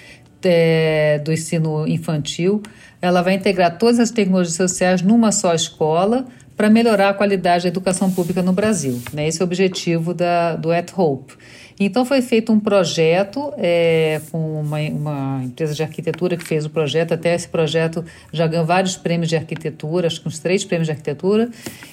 [0.44, 2.62] é, do ensino infantil.
[3.02, 6.26] Ela vai integrar todas as tecnologias sociais numa só escola
[6.58, 9.00] para melhorar a qualidade da educação pública no Brasil.
[9.14, 9.28] Né?
[9.28, 11.36] Esse é o objetivo da, do At Hope.
[11.80, 16.70] Então foi feito um projeto é, com uma, uma, empresa de arquitetura que fez o
[16.72, 17.14] projeto.
[17.14, 20.92] Até esse projeto já ganhou vários prêmios de arquitetura, acho que uns três prêmios de
[20.92, 21.52] arquitetura.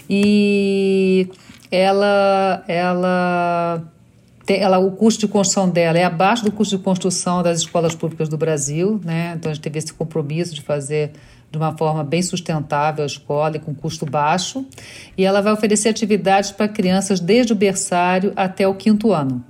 [0.09, 1.29] E
[1.71, 3.83] ela, ela,
[4.49, 8.31] ela, o custo de construção dela é abaixo do custo de construção das escolas públicas
[8.31, 9.35] do Brasil, né?
[9.37, 11.13] Então a gente teve esse compromisso de fazer
[11.55, 14.67] de uma forma bem sustentável a escola e com custo baixo.
[15.17, 19.45] E ela vai oferecer atividades para crianças desde o berçário até o quinto ano.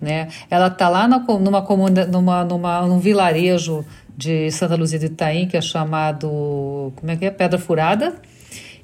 [0.00, 0.28] Né?
[0.48, 3.84] Ela está lá na, numa, comuna, numa, numa, num vilarejo
[4.16, 7.30] de Santa Luzia de Itaim, que é chamado, como é que é?
[7.30, 8.14] Pedra Furada,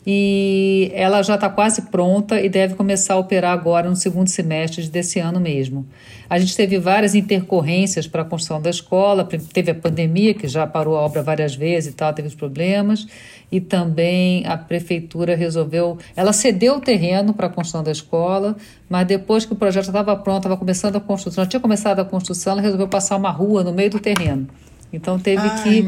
[0.06, 4.86] e ela já está quase pronta e deve começar a operar agora no segundo semestre
[4.88, 5.86] desse ano mesmo.
[6.28, 10.66] A gente teve várias intercorrências para a construção da escola, teve a pandemia, que já
[10.66, 13.06] parou a obra várias vezes e tal, teve os problemas,
[13.50, 18.56] e também a prefeitura resolveu, ela cedeu o terreno para a construção da escola,
[18.88, 22.04] mas depois que o projeto estava pronto, estava começando a construção, já tinha começado a
[22.04, 24.48] construção, ela resolveu passar uma rua no meio do terreno.
[24.92, 25.86] Então teve Ai, que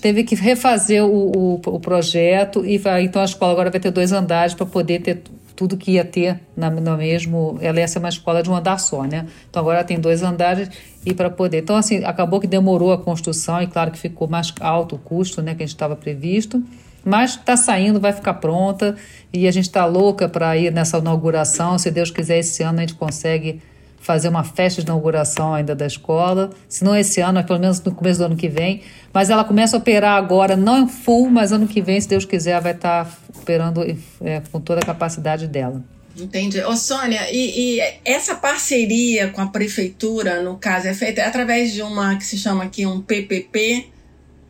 [0.00, 3.90] teve que refazer o, o, o projeto e vai, então a escola agora vai ter
[3.90, 5.22] dois andares para poder ter
[5.58, 7.58] tudo que ia ter na, no mesmo.
[7.60, 9.26] Ela ia ser uma escola de um andar só, né?
[9.50, 10.70] Então agora tem dois andares
[11.04, 11.58] e para poder.
[11.58, 15.42] Então, assim, acabou que demorou a construção e claro que ficou mais alto o custo,
[15.42, 16.62] né, que a gente estava previsto.
[17.04, 18.94] Mas está saindo, vai ficar pronta
[19.32, 21.76] e a gente está louca para ir nessa inauguração.
[21.76, 23.60] Se Deus quiser, esse ano a gente consegue
[24.00, 26.50] fazer uma festa de inauguração ainda da escola.
[26.68, 28.82] Se não esse ano, mas pelo menos no começo do ano que vem.
[29.12, 32.24] Mas ela começa a operar agora, não em full, mas ano que vem, se Deus
[32.24, 33.82] quiser, vai estar tá operando
[34.20, 35.82] é, com toda a capacidade dela.
[36.16, 36.60] Entendi.
[36.62, 41.82] Ô, Sônia, e, e, essa parceria com a prefeitura, no caso, é feita através de
[41.82, 43.86] uma que se chama aqui um PPP,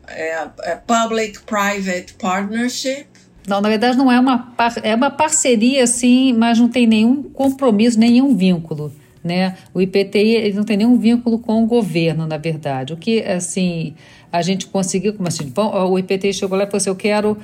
[0.07, 3.07] é, é Public Private Partnership.
[3.47, 7.99] Não, na verdade não é uma, é uma parceria, sim, mas não tem nenhum compromisso,
[7.99, 8.93] nenhum vínculo.
[9.23, 9.57] Né?
[9.73, 12.93] O IPTI não tem nenhum vínculo com o governo, na verdade.
[12.93, 13.93] O que assim
[14.31, 17.37] a gente conseguiu, como assim, bom, o IPTI chegou lá e falou assim, eu quero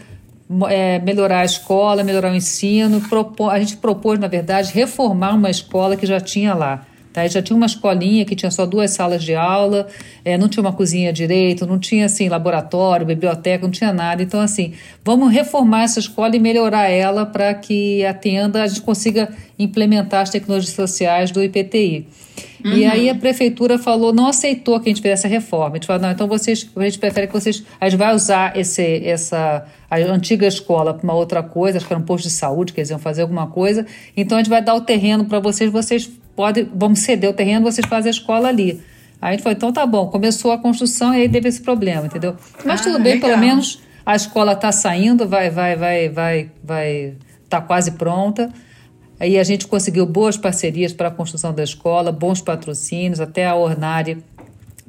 [0.70, 3.02] é, melhorar a escola, melhorar o ensino.
[3.02, 6.86] Propô, a gente propôs, na verdade, reformar uma escola que já tinha lá.
[7.16, 7.26] Tá?
[7.28, 9.88] Já tinha uma escolinha que tinha só duas salas de aula,
[10.26, 14.22] é, não tinha uma cozinha direito, não tinha assim laboratório, biblioteca, não tinha nada.
[14.22, 19.30] Então, assim, vamos reformar essa escola e melhorar ela para que atenda, a gente consiga
[19.58, 22.06] implementar as tecnologias sociais do IPTI.
[22.66, 22.74] Uhum.
[22.74, 25.76] E aí a prefeitura falou, não aceitou que a gente fizesse a reforma.
[25.76, 27.64] A gente falou, não, então vocês, a gente prefere que vocês.
[27.80, 31.94] A gente vai usar esse, essa a antiga escola para uma outra coisa, acho que
[31.94, 33.86] era um posto de saúde, que eles iam fazer alguma coisa.
[34.18, 37.64] Então a gente vai dar o terreno para vocês, vocês podem, vamos ceder o terreno,
[37.70, 38.82] vocês fazem a escola ali.
[39.22, 42.06] Aí a gente falou, então tá bom, começou a construção e aí teve esse problema,
[42.06, 42.36] entendeu?
[42.64, 43.30] Mas ah, tudo bem, legal.
[43.30, 47.14] pelo menos a escola está saindo, vai, vai, vai, vai, vai,
[47.50, 48.52] tá quase pronta.
[49.20, 53.56] Aí a gente conseguiu boas parcerias para a construção da escola, bons patrocínios, até a
[53.56, 54.24] Ornari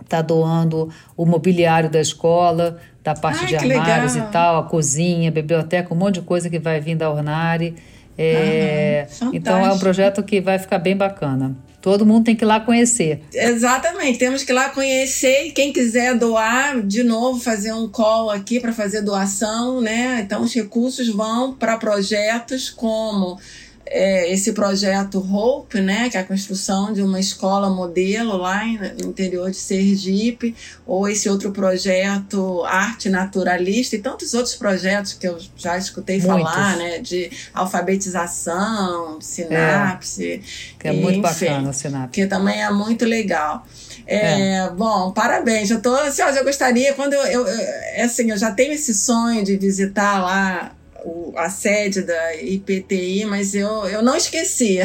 [0.02, 4.28] está doando o mobiliário da escola, da parte Ai, de armários legal.
[4.28, 7.74] e tal, a cozinha, a biblioteca, um monte de coisa que vai vir da Ornari.
[8.18, 11.56] É, então é um projeto que vai ficar bem bacana.
[11.80, 13.22] Todo mundo tem que ir lá conhecer.
[13.32, 15.52] Exatamente, temos que ir lá conhecer.
[15.52, 20.20] Quem quiser doar, de novo, fazer um call aqui para fazer doação, né?
[20.20, 23.38] Então, os recursos vão para projetos como
[23.86, 29.10] é, esse projeto Hope, né, que é a construção de uma escola modelo lá no
[29.10, 35.38] interior de Sergipe, ou esse outro projeto Arte Naturalista e tantos outros projetos que eu
[35.56, 36.52] já escutei Muitos.
[36.52, 40.32] falar, né, de alfabetização, sinapse.
[40.32, 40.40] É,
[40.78, 42.20] que é muito enfim, bacana o sinapse.
[42.20, 43.64] Que também é muito legal.
[44.06, 44.70] É, é.
[44.70, 45.70] Bom, parabéns.
[45.70, 46.38] Eu tô ansiosa.
[46.38, 50.72] Eu gostaria, quando eu, eu, eu, assim, eu já tenho esse sonho de visitar lá
[51.06, 54.84] o, a sede da IPTI, mas eu, eu não esquecia.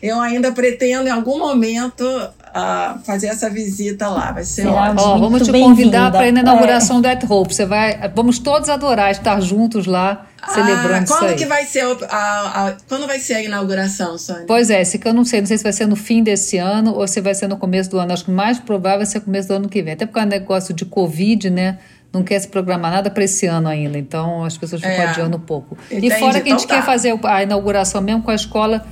[0.00, 4.32] Eu ainda pretendo em algum momento uh, fazer essa visita lá.
[4.32, 5.18] Vai ser Será ótimo.
[5.18, 7.02] vamos te convidar para ir na inauguração é.
[7.02, 7.54] do At Hope.
[7.54, 11.84] Você vai, vamos todos adorar estar juntos lá celebrando ah, quando isso que vai ser
[12.08, 14.44] a, a, quando vai ser a inauguração, Sônia?
[14.46, 16.56] Pois é, se que eu não sei, não sei se vai ser no fim desse
[16.56, 18.12] ano ou se vai ser no começo do ano.
[18.12, 19.94] Acho que mais provável vai ser no começo do ano que vem.
[19.94, 21.78] Até porque é um negócio de Covid, né?
[22.12, 25.06] Não quer se programar nada para esse ano ainda, então as pessoas ficam é.
[25.08, 25.76] adiando um pouco.
[25.90, 26.06] Entendi.
[26.06, 26.86] E fora que a gente então, quer tá.
[26.86, 28.86] fazer a inauguração mesmo com a escola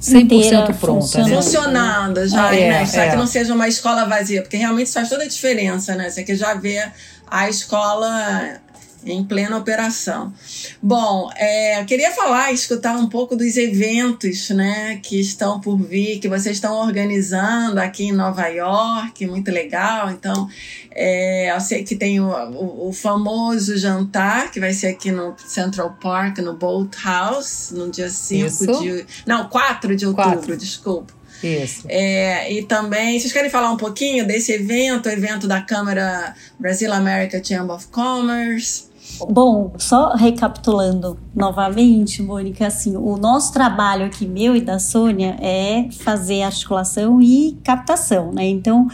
[0.00, 1.22] 100% Inteira, pronta.
[1.22, 1.34] Né?
[1.34, 2.86] Funcionando já, é, né?
[2.92, 3.10] É.
[3.10, 6.10] que não seja uma escola vazia, porque realmente faz toda a diferença, né?
[6.10, 6.92] Você quer já ver
[7.28, 8.60] a escola
[9.12, 10.32] em plena operação.
[10.82, 16.18] Bom, é, eu queria falar, escutar um pouco dos eventos né, que estão por vir,
[16.18, 20.10] que vocês estão organizando aqui em Nova York, muito legal.
[20.10, 20.48] Então,
[20.90, 25.34] é, eu sei que tem o, o, o, famoso jantar, que vai ser aqui no
[25.38, 29.06] Central Park, no Boat House, no dia 5 de.
[29.26, 30.56] Não, 4 de outubro, Quatro.
[30.56, 31.14] desculpa.
[31.42, 31.84] Isso.
[31.88, 36.92] É, e também, vocês querem falar um pouquinho desse evento, o evento da Câmara Brasil
[36.92, 38.84] America Chamber of Commerce?
[39.28, 45.88] Bom, só recapitulando novamente, Mônica, assim, o nosso trabalho aqui, meu e da Sônia, é
[45.90, 48.46] fazer articulação e captação, né?
[48.46, 48.88] Então,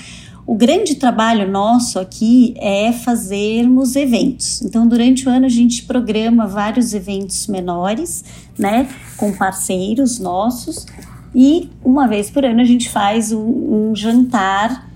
[0.47, 4.61] o grande trabalho nosso aqui é fazermos eventos.
[4.63, 8.25] Então, durante o ano, a gente programa vários eventos menores,
[8.59, 10.87] né, com parceiros nossos,
[11.35, 14.91] e uma vez por ano a gente faz um, um jantar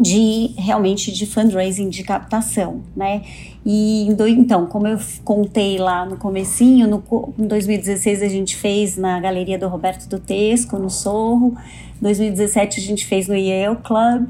[0.00, 3.22] de realmente de fundraising, de captação, né?
[3.70, 9.20] E então, como eu contei lá no comecinho, no, em 2016 a gente fez na
[9.20, 11.54] Galeria do Roberto Dutesco, no Sorro.
[12.00, 14.26] 2017 a gente fez no Yale Club.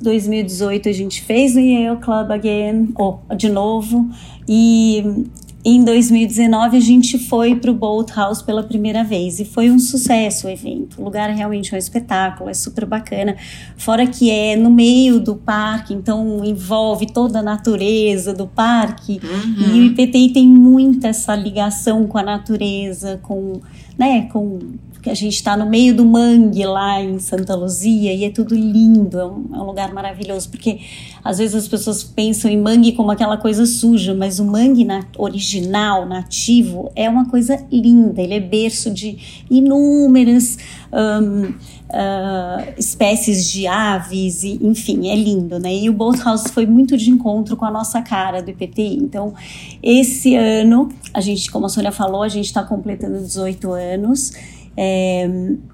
[0.00, 4.08] 2018 a gente fez no Yale Club again, ou de novo.
[4.48, 5.26] E
[5.64, 9.78] em 2019 a gente foi para o Boat House pela primeira vez e foi um
[9.78, 11.00] sucesso o evento.
[11.00, 13.34] O lugar realmente é um espetáculo, é super bacana.
[13.76, 19.20] Fora que é no meio do parque, então envolve toda a natureza do parque.
[19.22, 19.74] Uhum.
[19.74, 23.60] E o IPTI tem muita essa ligação com a natureza, com,
[23.98, 24.58] né, com
[25.04, 28.54] que a gente está no meio do mangue lá em Santa Luzia e é tudo
[28.54, 30.80] lindo, é um, é um, lugar maravilhoso, porque
[31.22, 35.04] às vezes as pessoas pensam em mangue como aquela coisa suja, mas o mangue na,
[35.18, 40.56] original, nativo, é uma coisa linda, ele é berço de inúmeras
[40.90, 45.74] um, uh, espécies de aves, e, enfim, é lindo, né?
[45.74, 49.34] E o Boat House foi muito de encontro com a nossa cara do IPTI, então
[49.82, 54.32] esse ano, a gente, como a Sônia falou, a gente está completando 18 anos,
[54.76, 55.28] é,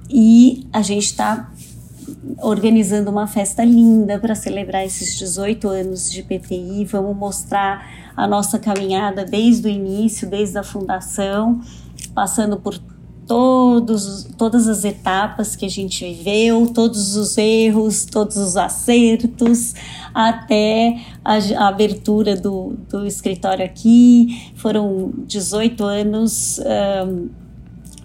[0.09, 1.51] e a gente está
[2.39, 6.85] organizando uma festa linda para celebrar esses 18 anos de PTI.
[6.85, 11.61] Vamos mostrar a nossa caminhada desde o início, desde a fundação,
[12.15, 12.79] passando por
[13.27, 19.75] todos, todas as etapas que a gente viveu, todos os erros, todos os acertos,
[20.13, 24.53] até a, a abertura do, do escritório aqui.
[24.57, 26.59] Foram 18 anos.
[27.07, 27.40] Um,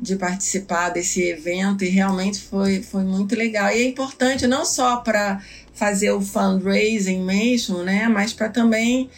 [0.00, 3.70] de participar desse evento e realmente foi, foi muito legal.
[3.70, 5.42] E é importante não só para
[5.74, 9.10] fazer o fundraising mesmo, né, mas para também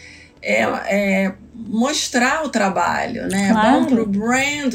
[0.42, 1.34] é, é,
[1.68, 3.50] mostrar o trabalho, né?
[3.50, 3.68] Claro.
[3.68, 4.74] É bom pro brand,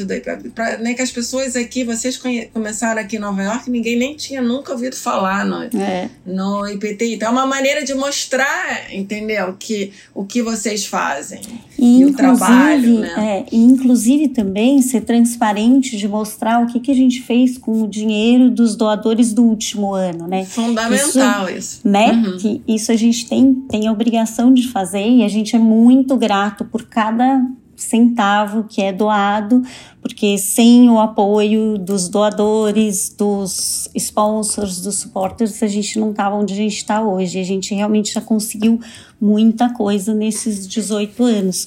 [0.54, 2.20] para né, que as pessoas aqui, vocês
[2.52, 6.10] começaram aqui em Nova York, ninguém nem tinha nunca ouvido falar no, é.
[6.26, 7.14] no IPT.
[7.14, 9.54] Então é uma maneira de mostrar, entendeu?
[9.58, 11.40] Que, o que vocês fazem.
[11.78, 13.14] E, e o trabalho, né?
[13.18, 17.82] É, e inclusive também ser transparente de mostrar o que, que a gente fez com
[17.82, 20.44] o dinheiro dos doadores do último ano, né?
[20.44, 21.58] Fundamental isso.
[21.58, 21.80] isso.
[21.84, 22.12] Né?
[22.12, 22.36] Uhum.
[22.36, 26.16] Que isso a gente tem, tem a obrigação de fazer e a gente é muito
[26.16, 27.46] grato por cada
[27.76, 29.62] centavo que é doado,
[30.00, 36.54] porque sem o apoio dos doadores, dos sponsors, dos supporters, a gente não estava onde
[36.54, 37.38] a gente está hoje.
[37.38, 38.80] A gente realmente já conseguiu
[39.20, 41.66] muita coisa nesses 18 anos.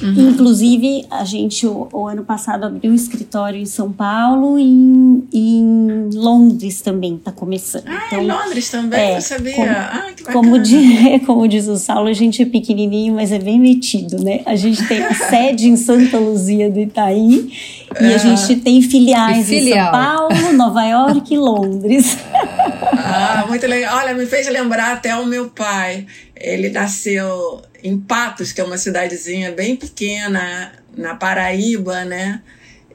[0.00, 0.30] Uhum.
[0.30, 5.28] Inclusive, a gente, o, o, ano passado, abriu um escritório em São Paulo e em,
[5.32, 7.84] em Londres também está começando.
[7.86, 9.00] Ah, então, em Londres também?
[9.00, 9.54] É, eu sabia.
[9.54, 10.32] Como, ah, que bacana.
[10.32, 14.40] Como diz, como diz o Saulo, a gente é pequenininho, mas é bem metido, né?
[14.46, 17.52] A gente tem a sede em Santa Luzia do Itaí
[18.00, 22.16] e a gente tem filiais em São Paulo, Nova York e Londres.
[22.92, 23.98] Ah, muito legal.
[23.98, 26.06] Olha, me fez lembrar até o meu pai.
[26.34, 32.42] Ele nasceu em Patos, que é uma cidadezinha bem pequena, na Paraíba, né?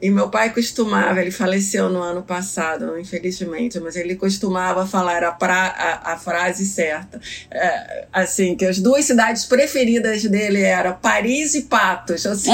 [0.00, 5.32] E meu pai costumava, ele faleceu no ano passado, infelizmente, mas ele costumava falar a,
[5.32, 7.20] pra, a, a frase certa.
[7.50, 12.24] É, assim, que as duas cidades preferidas dele eram Paris e Patos.
[12.26, 12.50] Assim.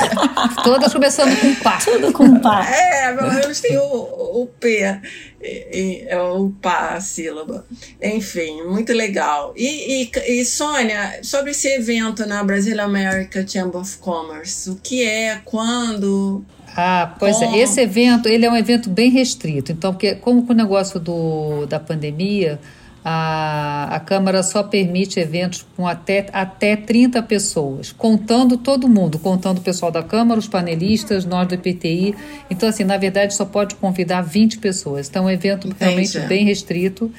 [0.62, 1.78] Todas começando com pá.
[1.78, 2.68] Tudo com pá.
[2.68, 5.00] É, pelo menos tem o, o P.
[5.40, 7.64] É o pá, a sílaba.
[8.02, 9.52] Enfim, muito legal.
[9.56, 15.04] E, e, e, Sônia, sobre esse evento na Brasil America Chamber of Commerce, o que
[15.04, 16.44] é, quando?
[16.76, 19.72] Ah, pois é, esse evento, ele é um evento bem restrito.
[19.72, 22.58] Então, porque como com o negócio do, da pandemia,
[23.04, 29.58] a, a Câmara só permite eventos com até, até 30 pessoas, contando todo mundo, contando
[29.58, 32.14] o pessoal da Câmara, os panelistas, nós do IPTI.
[32.50, 35.08] Então, assim, na verdade, só pode convidar 20 pessoas.
[35.08, 35.84] Então, é um evento Entendi.
[35.84, 37.10] realmente bem restrito.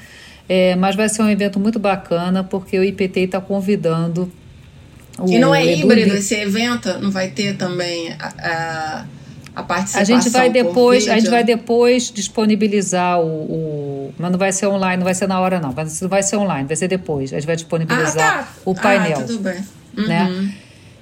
[0.48, 4.30] É, mas vai ser um evento muito bacana, porque o IPTI está convidando.
[5.18, 6.98] O e não é híbrido esse evento?
[6.98, 9.04] Não vai ter também a, a
[9.60, 10.16] a participação.
[10.16, 14.66] A gente vai depois, a gente vai depois disponibilizar o, o, mas não vai ser
[14.66, 17.32] online, não vai ser na hora não, mas não vai ser online, vai ser depois.
[17.32, 18.48] A gente vai disponibilizar ah, tá.
[18.64, 19.18] o painel.
[19.18, 19.54] Ah, tudo bem.
[19.54, 19.62] Né?
[19.96, 20.42] Uhum.
[20.42, 20.54] Né?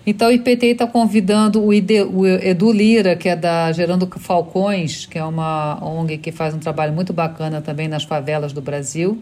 [0.06, 5.04] Então o IPTI está convidando o, Ide, o Edu Lira, que é da Gerando Falcões,
[5.04, 9.18] que é uma ONG que faz um trabalho muito bacana também nas favelas do Brasil,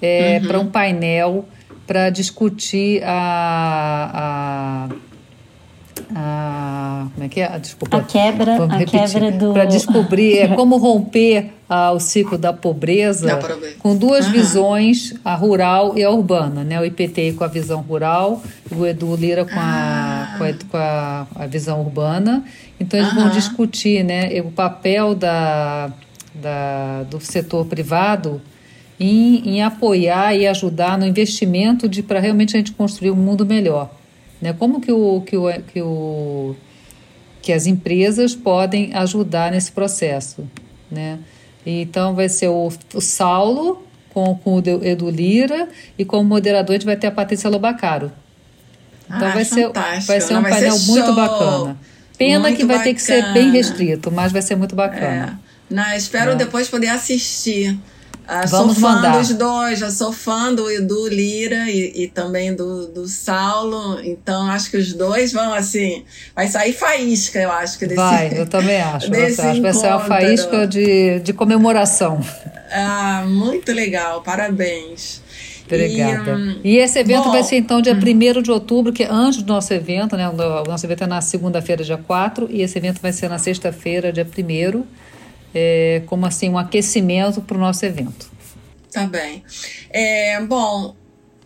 [0.00, 0.46] é, uhum.
[0.46, 1.44] para um painel
[1.86, 5.11] para discutir a, a
[6.14, 6.82] a
[7.14, 7.58] como é que é?
[7.58, 7.96] Desculpa.
[7.98, 13.38] A quebra, a quebra do para descobrir é como romper ah, o ciclo da pobreza
[13.78, 14.32] com duas uhum.
[14.32, 16.80] visões, a rural e a urbana, né?
[16.80, 20.34] O IPT com a visão rural, o Edu Lira com a, ah.
[20.38, 22.44] com, a, com a, a, visão urbana.
[22.78, 23.20] Então eles uhum.
[23.20, 25.92] vão discutir, né, o papel da,
[26.34, 28.40] da do setor privado
[28.98, 33.44] em, em apoiar e ajudar no investimento de para realmente a gente construir um mundo
[33.44, 34.01] melhor.
[34.42, 34.52] Né?
[34.52, 36.56] Como que, o, que, o, que, o,
[37.40, 40.44] que as empresas podem ajudar nesse processo?
[40.90, 41.20] Né?
[41.64, 46.78] Então vai ser o, o Saulo com, com o Edu Lira e como moderador a
[46.78, 48.10] gente vai ter a Patrícia Lobacaro.
[49.06, 51.76] Então ah, vai, ser, vai ser um vai painel ser muito bacana.
[52.18, 52.84] Pena muito que vai bacana.
[52.84, 55.38] ter que ser bem restrito, mas vai ser muito bacana.
[55.70, 55.74] É.
[55.74, 56.34] Não, espero é.
[56.34, 57.78] depois poder assistir.
[58.26, 59.18] Ah, Vamos sou fã mandar.
[59.18, 64.48] dos dois, já sou fã do Edu Lira e, e, também do, do Saulo, então
[64.48, 66.04] acho que os dois vão assim,
[66.34, 69.10] vai sair faísca, eu acho que desse Vai, eu também acho.
[69.10, 72.20] Desse acho que vai ser uma faísca de, de comemoração.
[72.70, 75.20] Ah, muito legal, parabéns.
[75.66, 76.30] Obrigada.
[76.30, 78.38] E, hum, e esse evento bom, vai ser então dia hum.
[78.38, 80.28] 1 de outubro, que é antes do nosso evento, né?
[80.28, 84.12] O nosso evento é na segunda-feira, dia 4, e esse evento vai ser na sexta-feira,
[84.12, 85.01] dia 1
[85.54, 88.30] é, como assim um aquecimento para o nosso evento.
[88.92, 89.42] Tá bem.
[89.90, 90.94] É, bom,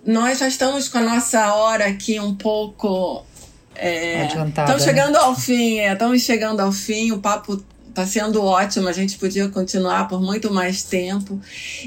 [0.04, 3.24] nós já estamos com a nossa hora aqui um pouco
[3.78, 4.72] é, Adiantada.
[4.72, 5.20] Estamos chegando né?
[5.20, 7.12] ao fim, é, estamos chegando ao fim.
[7.12, 11.40] O papo está sendo ótimo, a gente podia continuar por muito mais tempo.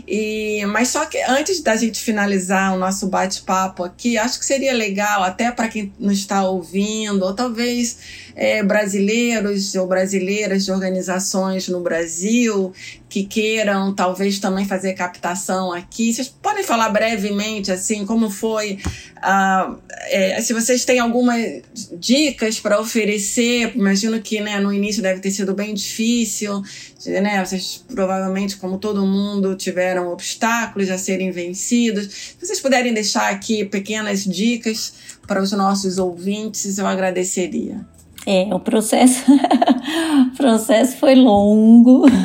[0.07, 4.73] E, mas só que antes da gente finalizar o nosso bate-papo aqui, acho que seria
[4.73, 11.67] legal, até para quem nos está ouvindo, ou talvez é, brasileiros ou brasileiras de organizações
[11.67, 12.71] no Brasil
[13.09, 16.13] que queiram talvez também fazer captação aqui.
[16.13, 18.79] Vocês podem falar brevemente assim como foi,
[19.17, 21.63] uh, é, se vocês têm algumas
[21.99, 23.73] dicas para oferecer.
[23.75, 26.63] Imagino que né, no início deve ter sido bem difícil,
[27.05, 27.43] né?
[27.43, 32.05] Vocês provavelmente, como todo mundo, tiveram obstáculos a serem vencidos.
[32.05, 34.93] Se vocês puderem deixar aqui pequenas dicas
[35.27, 37.85] para os nossos ouvintes, eu agradeceria.
[38.31, 42.05] É, o processo, o processo foi longo.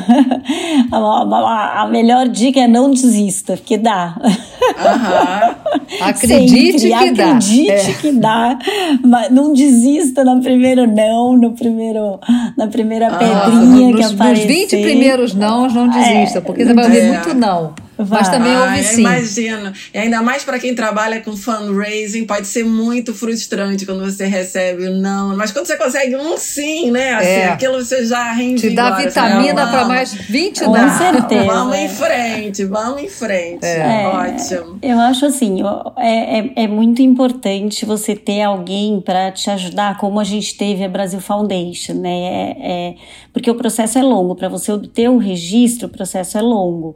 [0.91, 4.15] A, a, a, melhor dica é não desista, porque dá.
[5.99, 7.31] Acredite Sempre, que dá.
[7.31, 7.93] Acredite é.
[7.93, 8.59] que dá.
[9.03, 12.19] Mas não desista no primeiro não, no primeiro,
[12.55, 14.45] na primeira pedrinha nos, que aparecer.
[14.45, 17.07] Nos 20 primeiros não, não desista, é, porque você vai ouvir é.
[17.13, 17.73] muito não.
[17.97, 18.19] Vai.
[18.19, 19.01] Mas também houve ah, sim.
[19.01, 19.73] Imagino.
[19.93, 24.89] E ainda mais para quem trabalha com fundraising, pode ser muito frustrante quando você recebe
[24.89, 25.35] um não.
[25.35, 27.13] Mas quando você consegue um sim, né?
[27.13, 27.47] Assim, é.
[27.49, 28.61] Aquilo você já rende.
[28.61, 30.97] Te dá vitamina para mais 20 Com não.
[30.97, 31.45] certeza.
[31.45, 33.65] Vamos em frente, vamos em frente.
[33.65, 34.03] É.
[34.03, 34.07] é.
[34.07, 34.79] Ótimo.
[34.81, 35.61] Eu acho assim,
[35.97, 40.83] é, é, é muito importante você ter alguém para te ajudar, como a gente teve
[40.83, 42.09] a Brasil Foundation, né?
[42.09, 42.95] É, é
[43.31, 44.35] porque o processo é longo.
[44.35, 46.95] Para você obter o registro, o processo é longo.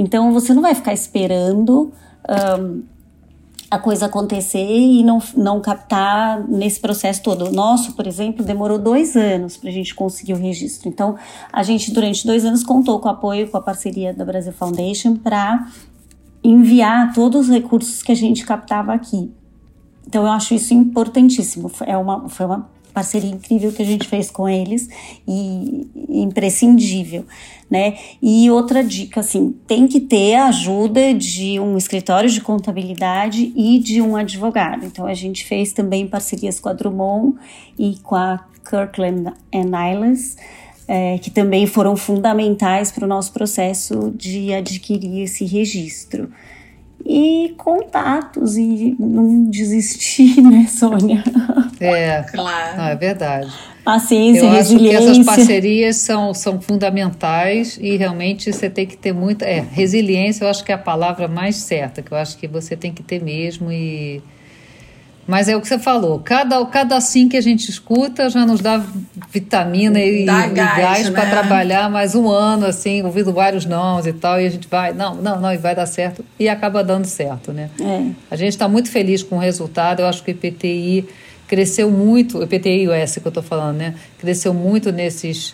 [0.00, 1.92] Então você não vai ficar esperando
[2.58, 2.82] um,
[3.70, 7.48] a coisa acontecer e não, não captar nesse processo todo.
[7.48, 10.88] O nosso, por exemplo, demorou dois anos para a gente conseguir o registro.
[10.88, 11.16] Então
[11.52, 15.16] a gente, durante dois anos, contou com o apoio, com a parceria da Brasil Foundation
[15.16, 15.68] para
[16.42, 19.30] enviar todos os recursos que a gente captava aqui.
[20.06, 21.70] Então eu acho isso importantíssimo.
[21.82, 24.88] É uma, foi uma parceria incrível que a gente fez com eles
[25.26, 27.24] e imprescindível,
[27.70, 27.96] né?
[28.22, 33.78] E outra dica, assim, tem que ter a ajuda de um escritório de contabilidade e
[33.78, 34.84] de um advogado.
[34.84, 37.36] Então a gente fez também parcerias com a Drummond
[37.78, 40.36] e com a Kirkland and Islands,
[40.86, 46.30] é, que também foram fundamentais para o nosso processo de adquirir esse registro
[47.04, 51.22] e contatos e não desistir, né, Sônia?
[51.80, 52.76] É, claro.
[52.76, 53.50] Não, é verdade.
[53.82, 54.98] Paciência, eu resiliência.
[54.98, 59.46] acho que essas parcerias são, são fundamentais e realmente você tem que ter muita.
[59.46, 62.76] É, resiliência eu acho que é a palavra mais certa, que eu acho que você
[62.76, 64.22] tem que ter mesmo e
[65.30, 68.60] mas é o que você falou, cada, cada sim que a gente escuta já nos
[68.60, 68.84] dá
[69.30, 71.12] vitamina e, dá e gás, gás né?
[71.12, 74.92] para trabalhar mais um ano, assim, ouvindo vários nãos e tal, e a gente vai,
[74.92, 77.70] não, não, não, e vai dar certo, e acaba dando certo, né?
[77.80, 78.10] É.
[78.28, 81.08] A gente está muito feliz com o resultado, eu acho que o IPTI
[81.50, 83.96] cresceu muito, o IPTI US que eu estou falando, né?
[84.20, 85.52] Cresceu muito nesses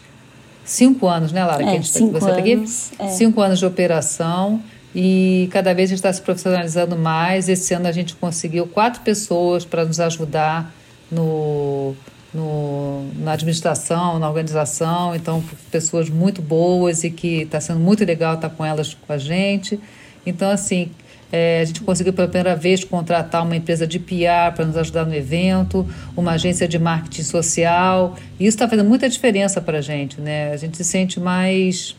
[0.63, 1.63] cinco anos, né, Lara?
[1.63, 3.03] É, que a gente, cinco você tá anos, aqui?
[3.03, 3.09] é.
[3.09, 4.63] Cinco anos de operação
[4.95, 7.49] e cada vez a gente está se profissionalizando mais.
[7.49, 10.71] Esse ano a gente conseguiu quatro pessoas para nos ajudar
[11.11, 11.95] no,
[12.35, 15.17] no, na administração, na organização.
[15.17, 19.17] Então, pessoas muito boas e que está sendo muito legal estar com elas com a
[19.17, 19.81] gente.
[20.27, 20.91] Então, assim,
[21.33, 25.05] é, a gente conseguiu pela primeira vez contratar uma empresa de PR para nos ajudar
[25.05, 28.17] no evento, uma agência de marketing social.
[28.39, 30.53] E isso está fazendo muita diferença para a gente, né?
[30.53, 31.97] A gente se sente mais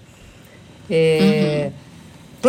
[0.89, 1.71] é,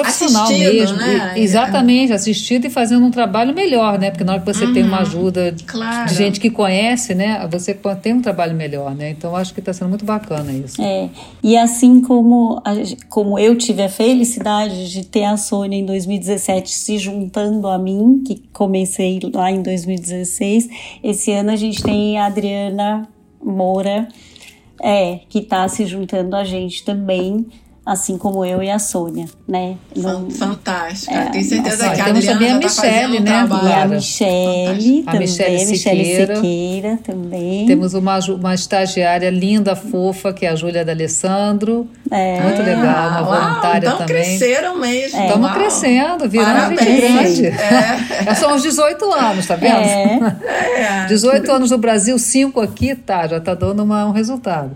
[0.03, 0.97] profissional Assistido, mesmo.
[0.97, 1.33] né?
[1.37, 4.11] Exatamente, assistido e fazendo um trabalho melhor, né?
[4.11, 6.09] Porque na hora que você tem uma ajuda Claro.
[6.09, 7.47] de gente que conhece, né?
[7.51, 9.11] Você tem um trabalho melhor, né?
[9.11, 10.81] Então acho que está sendo muito bacana isso.
[10.83, 11.09] É,
[11.43, 12.73] e assim como, a
[13.09, 18.23] como eu tive a felicidade de ter a Sônia em 2017 se juntando a mim,
[18.27, 20.69] que comecei lá em 2016,
[21.03, 23.09] esse ano a gente tem a Adriana
[23.43, 24.09] Moura,
[24.81, 27.47] é, que está se juntando a gente também,
[27.91, 29.77] assim como eu e a Sônia, né?
[29.97, 31.15] Não- Fan- Fantástica.
[31.15, 33.53] É, Tenho certeza nossa, que a temos Adriana também a já tá né, trabalho.
[33.53, 33.89] e a Clara.
[33.89, 36.35] Michele A também, Michele Michele Siqueira.
[36.37, 37.67] Siqueira também.
[37.67, 41.89] Temos uma, uma estagiária linda, fofa, que é a Júlia D'Alessandro.
[42.11, 42.41] É.
[42.43, 44.07] Muito legal, uma uau, voluntária então também.
[44.23, 45.19] cresceram mesmo.
[45.21, 45.55] Estamos uau.
[45.59, 47.47] crescendo, virando grande.
[47.47, 48.27] É.
[48.27, 48.35] É.
[48.35, 49.77] São os 18 anos, tá vendo?
[49.77, 50.19] É.
[50.79, 51.07] É.
[51.07, 54.71] 18 anos no Brasil, 5 aqui, tá, já tá dando uma- um resultado.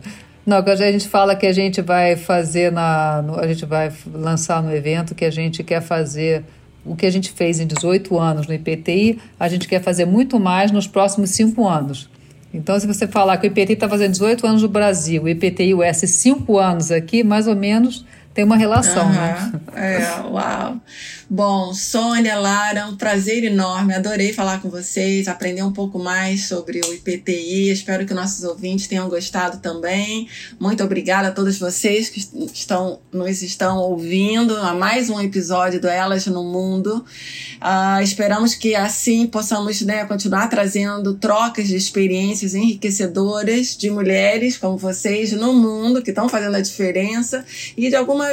[0.44, 3.22] Não, a gente fala que a gente vai fazer na.
[3.22, 6.44] no- a gente vai lançar no evento que a gente quer fazer
[6.84, 10.40] o que a gente fez em 18 anos no IPTI, a gente quer fazer muito
[10.40, 12.10] mais nos próximos 5 anos.
[12.52, 15.68] Então, se você falar que o IPTI está fazendo 18 anos no Brasil, o IPTI
[15.68, 19.52] e o S 5 anos aqui, mais ou menos tem uma relação, né?
[19.76, 20.76] É, uau.
[21.34, 23.94] Bom, Sônia, Lara, um prazer enorme.
[23.94, 27.70] Adorei falar com vocês, aprender um pouco mais sobre o IPTI.
[27.70, 30.28] Espero que nossos ouvintes tenham gostado também.
[30.60, 32.18] Muito obrigada a todos vocês que
[32.52, 37.02] estão, nos estão ouvindo a mais um episódio do Elas no Mundo.
[37.58, 44.76] Ah, esperamos que assim possamos né, continuar trazendo trocas de experiências enriquecedoras de mulheres como
[44.76, 47.42] vocês no mundo que estão fazendo a diferença
[47.74, 48.28] e de alguma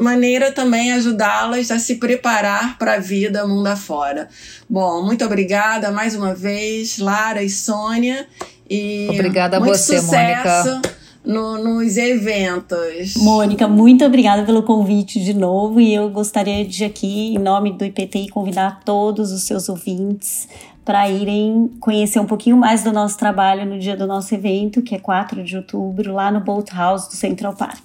[0.00, 4.28] maneira também ajudá-las a se preparar para a vida mundo afora.
[4.68, 8.26] Bom, muito obrigada mais uma vez, Lara e Sônia.
[8.68, 10.82] E Obrigada a muito você, sucesso Mônica.
[11.24, 13.14] no- nos eventos.
[13.16, 17.84] Mônica, muito obrigada pelo convite de novo e eu gostaria de aqui, em nome do
[17.84, 20.48] IPTI, convidar todos os seus ouvintes
[20.84, 24.94] para irem conhecer um pouquinho mais do nosso trabalho no dia do nosso evento, que
[24.94, 27.84] é 4 de outubro, lá no Boat House do Central Park.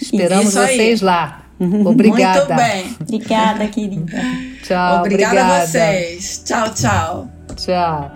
[0.00, 0.76] Esperamos Isso aí.
[0.76, 1.46] vocês lá.
[1.60, 2.44] Obrigada.
[2.44, 2.96] Muito bem.
[3.00, 4.20] Obrigada, querida.
[4.64, 4.98] Tchau.
[4.98, 5.62] Obrigada obrigada.
[5.62, 6.42] a vocês.
[6.44, 7.28] Tchau, tchau.
[7.56, 8.12] Tchau.